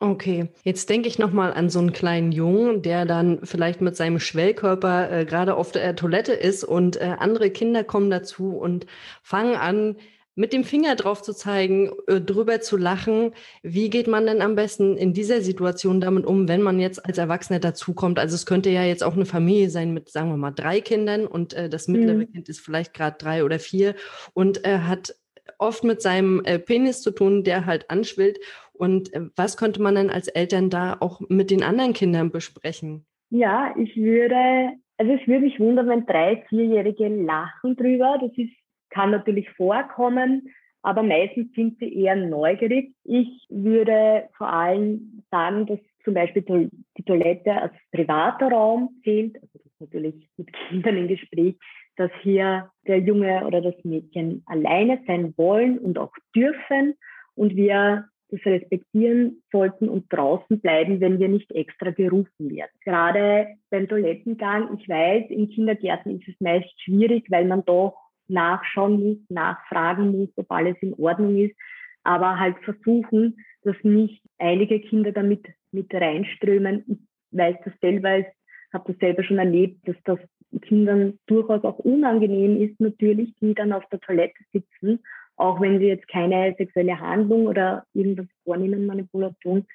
Okay, 0.00 0.48
jetzt 0.64 0.90
denke 0.90 1.08
ich 1.08 1.18
nochmal 1.18 1.52
an 1.52 1.70
so 1.70 1.78
einen 1.78 1.92
kleinen 1.92 2.32
Jungen, 2.32 2.82
der 2.82 3.06
dann 3.06 3.38
vielleicht 3.44 3.80
mit 3.80 3.96
seinem 3.96 4.18
Schwellkörper 4.18 5.10
äh, 5.10 5.24
gerade 5.24 5.54
auf 5.54 5.70
der 5.70 5.94
Toilette 5.94 6.32
ist 6.32 6.64
und 6.64 6.96
äh, 6.96 7.14
andere 7.18 7.50
Kinder 7.50 7.84
kommen 7.84 8.10
dazu 8.10 8.56
und 8.56 8.86
fangen 9.22 9.54
an, 9.54 9.96
mit 10.34 10.52
dem 10.52 10.64
Finger 10.64 10.96
drauf 10.96 11.22
zu 11.22 11.32
zeigen, 11.32 11.90
äh, 12.06 12.20
drüber 12.20 12.60
zu 12.60 12.76
lachen. 12.76 13.32
Wie 13.62 13.90
geht 13.90 14.06
man 14.08 14.26
denn 14.26 14.42
am 14.42 14.54
besten 14.54 14.96
in 14.96 15.12
dieser 15.12 15.40
Situation 15.40 16.00
damit 16.00 16.26
um, 16.26 16.48
wenn 16.48 16.62
man 16.62 16.80
jetzt 16.80 17.04
als 17.04 17.18
Erwachsener 17.18 17.60
dazukommt? 17.60 18.18
Also 18.18 18.34
es 18.34 18.46
könnte 18.46 18.70
ja 18.70 18.84
jetzt 18.84 19.04
auch 19.04 19.14
eine 19.14 19.26
Familie 19.26 19.70
sein 19.70 19.94
mit, 19.94 20.08
sagen 20.10 20.30
wir 20.30 20.36
mal, 20.36 20.50
drei 20.50 20.80
Kindern 20.80 21.26
und 21.26 21.54
äh, 21.54 21.68
das 21.68 21.88
mittlere 21.88 22.16
mhm. 22.16 22.32
Kind 22.32 22.48
ist 22.48 22.60
vielleicht 22.60 22.94
gerade 22.94 23.16
drei 23.18 23.44
oder 23.44 23.58
vier 23.58 23.94
und 24.32 24.64
äh, 24.64 24.78
hat 24.78 25.14
oft 25.58 25.84
mit 25.84 26.02
seinem 26.02 26.42
äh, 26.44 26.58
Penis 26.58 27.02
zu 27.02 27.10
tun, 27.10 27.44
der 27.44 27.66
halt 27.66 27.90
anschwillt. 27.90 28.38
Und 28.72 29.12
äh, 29.12 29.22
was 29.36 29.56
könnte 29.56 29.80
man 29.80 29.94
denn 29.94 30.10
als 30.10 30.28
Eltern 30.28 30.70
da 30.70 30.96
auch 31.00 31.20
mit 31.28 31.50
den 31.50 31.62
anderen 31.62 31.92
Kindern 31.92 32.30
besprechen? 32.30 33.06
Ja, 33.30 33.74
ich 33.78 33.96
würde, 33.96 34.72
also 34.98 35.12
es 35.12 35.26
würde 35.26 35.44
mich 35.44 35.58
wundern, 35.60 35.88
wenn 35.88 36.06
drei, 36.06 36.44
vierjährige 36.48 37.08
lachen 37.08 37.76
drüber. 37.76 38.18
Das 38.20 38.30
ist 38.36 38.52
kann 38.94 39.10
natürlich 39.10 39.50
vorkommen, 39.50 40.48
aber 40.82 41.02
meistens 41.02 41.52
sind 41.54 41.78
sie 41.78 41.92
eher 42.02 42.14
neugierig. 42.14 42.94
Ich 43.04 43.46
würde 43.48 44.28
vor 44.36 44.52
allem 44.52 45.22
sagen, 45.30 45.66
dass 45.66 45.78
zum 46.04 46.14
Beispiel 46.14 46.70
die 46.98 47.02
Toilette 47.02 47.52
als 47.52 47.72
privater 47.90 48.50
Raum 48.50 48.90
zählt, 49.02 49.36
also 49.36 49.48
das 49.54 49.64
ist 49.64 49.80
natürlich 49.80 50.28
mit 50.36 50.52
Kindern 50.68 50.98
im 50.98 51.08
Gespräch, 51.08 51.56
dass 51.96 52.10
hier 52.22 52.70
der 52.86 52.98
Junge 52.98 53.46
oder 53.46 53.62
das 53.62 53.74
Mädchen 53.84 54.42
alleine 54.46 55.00
sein 55.06 55.32
wollen 55.36 55.78
und 55.78 55.98
auch 55.98 56.12
dürfen 56.34 56.94
und 57.34 57.56
wir 57.56 58.08
das 58.30 58.44
respektieren 58.44 59.42
sollten 59.52 59.88
und 59.88 60.12
draußen 60.12 60.60
bleiben, 60.60 61.00
wenn 61.00 61.18
wir 61.18 61.28
nicht 61.28 61.50
extra 61.52 61.90
gerufen 61.90 62.50
werden. 62.50 62.70
Gerade 62.84 63.46
beim 63.70 63.88
Toilettengang, 63.88 64.76
ich 64.78 64.88
weiß, 64.88 65.30
in 65.30 65.48
Kindergärten 65.50 66.20
ist 66.20 66.28
es 66.28 66.40
meist 66.40 66.68
schwierig, 66.82 67.30
weil 67.30 67.46
man 67.46 67.64
doch 67.64 67.94
nachschauen 68.28 69.02
muss, 69.02 69.18
nachfragen 69.28 70.12
muss, 70.12 70.30
ob 70.36 70.50
alles 70.50 70.76
in 70.80 70.94
Ordnung 70.94 71.36
ist, 71.36 71.54
aber 72.02 72.38
halt 72.38 72.56
versuchen, 72.64 73.36
dass 73.62 73.76
nicht 73.82 74.22
einige 74.38 74.80
Kinder 74.80 75.12
damit 75.12 75.46
mit 75.72 75.92
reinströmen. 75.92 76.84
Ich 76.86 77.38
weiß 77.38 77.56
das 77.64 77.74
selber, 77.80 78.18
ich 78.18 78.26
habe 78.72 78.92
das 78.92 79.00
selber 79.00 79.24
schon 79.24 79.38
erlebt, 79.38 79.86
dass 79.88 79.96
das 80.04 80.18
Kindern 80.62 81.18
durchaus 81.26 81.64
auch 81.64 81.78
unangenehm 81.78 82.60
ist, 82.62 82.78
natürlich, 82.80 83.34
die 83.40 83.54
dann 83.54 83.72
auf 83.72 83.84
der 83.90 84.00
Toilette 84.00 84.42
sitzen, 84.52 85.00
auch 85.36 85.60
wenn 85.60 85.78
sie 85.78 85.86
jetzt 85.86 86.06
keine 86.08 86.54
sexuelle 86.56 86.98
Handlung 86.98 87.46
oder 87.46 87.84
irgendwas 87.92 88.26
vornehmen, 88.44 88.86
Manipulation. 88.86 89.66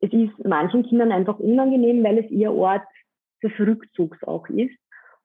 Es 0.00 0.12
ist 0.12 0.32
manchen 0.44 0.84
Kindern 0.84 1.12
einfach 1.12 1.38
unangenehm, 1.38 2.02
weil 2.02 2.18
es 2.18 2.30
ihr 2.30 2.52
Ort 2.52 2.82
des 3.42 3.52
Rückzugs 3.58 4.22
auch 4.24 4.48
ist. 4.48 4.76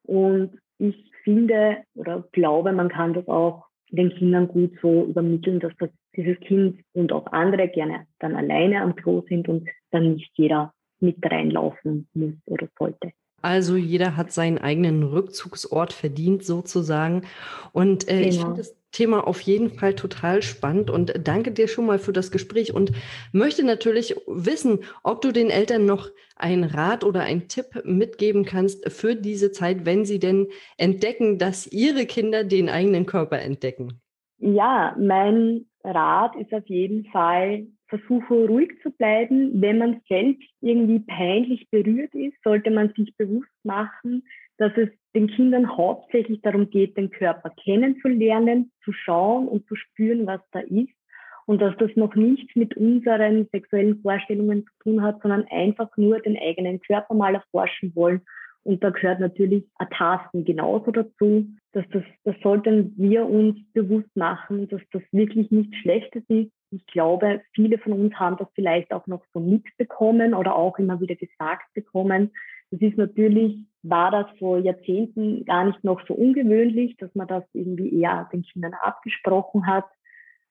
Und 0.03 0.59
ich 0.77 1.12
finde 1.23 1.77
oder 1.95 2.27
glaube, 2.31 2.71
man 2.71 2.89
kann 2.89 3.13
das 3.13 3.27
auch 3.27 3.65
den 3.89 4.09
Kindern 4.09 4.47
gut 4.47 4.71
so 4.81 5.05
übermitteln, 5.05 5.59
dass 5.59 5.73
das 5.79 5.89
dieses 6.15 6.39
Kind 6.41 6.81
und 6.93 7.11
auch 7.11 7.27
andere 7.27 7.67
gerne 7.67 8.07
dann 8.19 8.35
alleine 8.35 8.81
am 8.81 8.95
Klo 8.95 9.23
sind 9.27 9.47
und 9.47 9.67
dann 9.91 10.13
nicht 10.13 10.31
jeder 10.35 10.73
mit 10.99 11.17
reinlaufen 11.23 12.07
muss 12.13 12.33
oder 12.45 12.67
sollte. 12.77 13.11
Also 13.41 13.75
jeder 13.75 14.15
hat 14.15 14.31
seinen 14.31 14.57
eigenen 14.57 15.03
Rückzugsort 15.03 15.91
verdient 15.91 16.43
sozusagen. 16.43 17.23
Und 17.73 18.07
äh, 18.09 18.23
genau. 18.23 18.29
ich 18.29 18.39
finde 18.39 18.57
das 18.57 18.75
Thema 18.93 19.27
auf 19.27 19.41
jeden 19.41 19.71
Fall 19.71 19.95
total 19.95 20.41
spannend 20.41 20.89
und 20.89 21.13
danke 21.27 21.51
dir 21.51 21.67
schon 21.67 21.85
mal 21.85 21.99
für 21.99 22.13
das 22.13 22.31
Gespräch 22.31 22.73
und 22.73 22.93
möchte 23.33 23.65
natürlich 23.65 24.15
wissen, 24.27 24.79
ob 25.03 25.21
du 25.21 25.31
den 25.31 25.49
Eltern 25.49 25.85
noch 25.85 26.09
einen 26.37 26.63
Rat 26.63 27.03
oder 27.03 27.21
einen 27.21 27.49
Tipp 27.49 27.83
mitgeben 27.83 28.45
kannst 28.45 28.89
für 28.89 29.15
diese 29.15 29.51
Zeit, 29.51 29.85
wenn 29.85 30.05
sie 30.05 30.19
denn 30.19 30.47
entdecken, 30.77 31.37
dass 31.37 31.67
ihre 31.67 32.05
Kinder 32.05 32.43
den 32.43 32.69
eigenen 32.69 33.05
Körper 33.05 33.39
entdecken. 33.39 33.99
Ja, 34.37 34.95
mein 34.99 35.65
Rat 35.83 36.35
ist 36.35 36.53
auf 36.53 36.67
jeden 36.67 37.05
Fall, 37.05 37.67
versuche 37.87 38.47
ruhig 38.47 38.71
zu 38.81 38.91
bleiben. 38.91 39.61
Wenn 39.61 39.77
man 39.77 40.01
selbst 40.07 40.49
irgendwie 40.61 40.99
peinlich 40.99 41.69
berührt 41.69 42.13
ist, 42.15 42.35
sollte 42.43 42.71
man 42.71 42.93
sich 42.95 43.15
bewusst 43.17 43.51
machen, 43.63 44.23
dass 44.63 44.71
es 44.77 44.89
den 45.13 45.27
Kindern 45.27 45.75
hauptsächlich 45.75 46.41
darum 46.41 46.69
geht, 46.69 46.95
den 46.95 47.11
Körper 47.11 47.51
kennenzulernen, 47.61 48.71
zu 48.85 48.93
schauen 48.93 49.49
und 49.49 49.67
zu 49.67 49.75
spüren, 49.75 50.25
was 50.25 50.39
da 50.51 50.59
ist 50.59 50.93
und 51.45 51.61
dass 51.61 51.75
das 51.77 51.91
noch 51.95 52.15
nichts 52.15 52.55
mit 52.55 52.77
unseren 52.77 53.45
sexuellen 53.51 54.01
Vorstellungen 54.01 54.65
zu 54.65 54.71
tun 54.83 55.01
hat, 55.01 55.21
sondern 55.21 55.45
einfach 55.49 55.89
nur 55.97 56.21
den 56.21 56.37
eigenen 56.37 56.79
Körper 56.79 57.13
mal 57.13 57.35
erforschen 57.35 57.93
wollen. 57.93 58.21
Und 58.63 58.81
da 58.81 58.91
gehört 58.91 59.19
natürlich 59.19 59.65
ein 59.75 59.89
Tasten 59.89 60.45
genauso 60.45 60.91
dazu, 60.91 61.45
dass 61.73 61.83
das, 61.91 62.03
das 62.23 62.35
sollten 62.41 62.93
wir 62.95 63.25
uns 63.25 63.57
bewusst 63.73 64.15
machen, 64.15 64.69
dass 64.69 64.81
das 64.93 65.01
wirklich 65.11 65.51
nichts 65.51 65.75
Schlechtes 65.79 66.23
ist. 66.29 66.49
Ich 66.71 66.85
glaube, 66.87 67.41
viele 67.53 67.77
von 67.77 67.91
uns 67.91 68.15
haben 68.15 68.37
das 68.37 68.47
vielleicht 68.55 68.93
auch 68.93 69.05
noch 69.05 69.25
so 69.33 69.41
mitbekommen 69.41 70.33
oder 70.33 70.55
auch 70.55 70.79
immer 70.79 71.01
wieder 71.01 71.15
gesagt 71.15 71.73
bekommen. 71.73 72.31
Das 72.71 72.79
ist 72.79 72.97
natürlich, 72.97 73.57
war 73.83 74.11
das 74.11 74.25
vor 74.39 74.57
Jahrzehnten 74.57 75.45
gar 75.45 75.65
nicht 75.65 75.83
noch 75.83 76.01
so 76.07 76.13
ungewöhnlich, 76.13 76.95
dass 76.97 77.13
man 77.15 77.27
das 77.27 77.43
irgendwie 77.53 78.01
eher 78.01 78.29
den 78.31 78.43
Kindern 78.43 78.73
abgesprochen 78.73 79.67
hat. 79.67 79.85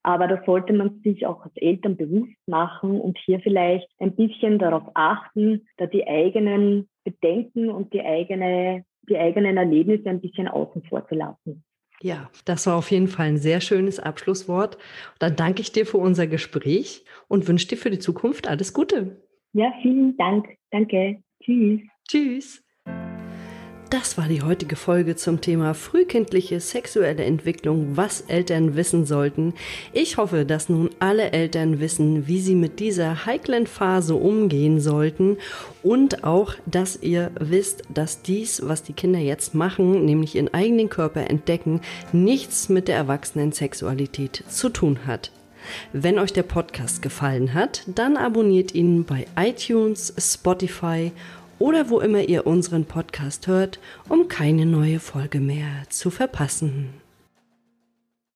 Aber 0.02 0.26
da 0.26 0.42
sollte 0.44 0.72
man 0.72 1.00
sich 1.02 1.26
auch 1.26 1.44
als 1.44 1.56
Eltern 1.56 1.96
bewusst 1.96 2.36
machen 2.46 3.00
und 3.00 3.18
hier 3.24 3.40
vielleicht 3.40 3.88
ein 4.00 4.14
bisschen 4.16 4.58
darauf 4.58 4.84
achten, 4.94 5.66
da 5.76 5.86
die 5.86 6.06
eigenen 6.06 6.88
Bedenken 7.04 7.70
und 7.70 7.92
die 7.92 8.02
eigene, 8.02 8.84
die 9.08 9.16
eigenen 9.16 9.56
Erlebnisse 9.56 10.10
ein 10.10 10.20
bisschen 10.20 10.48
außen 10.48 10.82
vor 10.84 11.06
zu 11.08 11.14
lassen. 11.14 11.64
Ja, 12.02 12.30
das 12.44 12.66
war 12.66 12.76
auf 12.76 12.90
jeden 12.90 13.06
Fall 13.06 13.26
ein 13.26 13.36
sehr 13.38 13.60
schönes 13.60 14.00
Abschlusswort. 14.00 14.76
Dann 15.20 15.36
danke 15.36 15.62
ich 15.62 15.70
dir 15.70 15.86
für 15.86 15.98
unser 15.98 16.26
Gespräch 16.26 17.04
und 17.28 17.46
wünsche 17.46 17.68
dir 17.68 17.76
für 17.76 17.90
die 17.90 18.00
Zukunft 18.00 18.48
alles 18.48 18.74
Gute. 18.74 19.22
Ja, 19.52 19.72
vielen 19.82 20.16
Dank. 20.16 20.48
Danke. 20.72 21.22
Tschüss. 21.40 21.80
Tschüss. 22.08 22.64
Das 23.92 24.16
war 24.16 24.26
die 24.26 24.40
heutige 24.40 24.74
Folge 24.74 25.16
zum 25.16 25.42
Thema 25.42 25.74
frühkindliche 25.74 26.60
sexuelle 26.60 27.24
Entwicklung, 27.24 27.94
was 27.94 28.22
Eltern 28.22 28.74
wissen 28.74 29.04
sollten. 29.04 29.52
Ich 29.92 30.16
hoffe, 30.16 30.46
dass 30.46 30.70
nun 30.70 30.88
alle 30.98 31.32
Eltern 31.32 31.78
wissen, 31.78 32.26
wie 32.26 32.40
sie 32.40 32.54
mit 32.54 32.80
dieser 32.80 33.26
heiklen 33.26 33.66
Phase 33.66 34.14
umgehen 34.14 34.80
sollten 34.80 35.36
und 35.82 36.24
auch, 36.24 36.54
dass 36.64 37.02
ihr 37.02 37.32
wisst, 37.38 37.82
dass 37.92 38.22
dies, 38.22 38.62
was 38.64 38.82
die 38.82 38.94
Kinder 38.94 39.18
jetzt 39.18 39.54
machen, 39.54 40.06
nämlich 40.06 40.36
ihren 40.36 40.54
eigenen 40.54 40.88
Körper 40.88 41.28
entdecken, 41.28 41.82
nichts 42.14 42.70
mit 42.70 42.88
der 42.88 42.96
erwachsenen 42.96 43.52
Sexualität 43.52 44.42
zu 44.48 44.70
tun 44.70 45.00
hat. 45.06 45.32
Wenn 45.92 46.18
euch 46.18 46.32
der 46.32 46.44
Podcast 46.44 47.02
gefallen 47.02 47.52
hat, 47.52 47.82
dann 47.86 48.16
abonniert 48.16 48.74
ihn 48.74 49.04
bei 49.04 49.26
iTunes, 49.36 50.14
Spotify 50.18 51.12
oder 51.62 51.88
wo 51.90 52.00
immer 52.00 52.22
ihr 52.22 52.44
unseren 52.46 52.86
Podcast 52.86 53.46
hört, 53.46 53.78
um 54.08 54.26
keine 54.26 54.66
neue 54.66 54.98
Folge 54.98 55.38
mehr 55.38 55.84
zu 55.88 56.10
verpassen. 56.10 57.01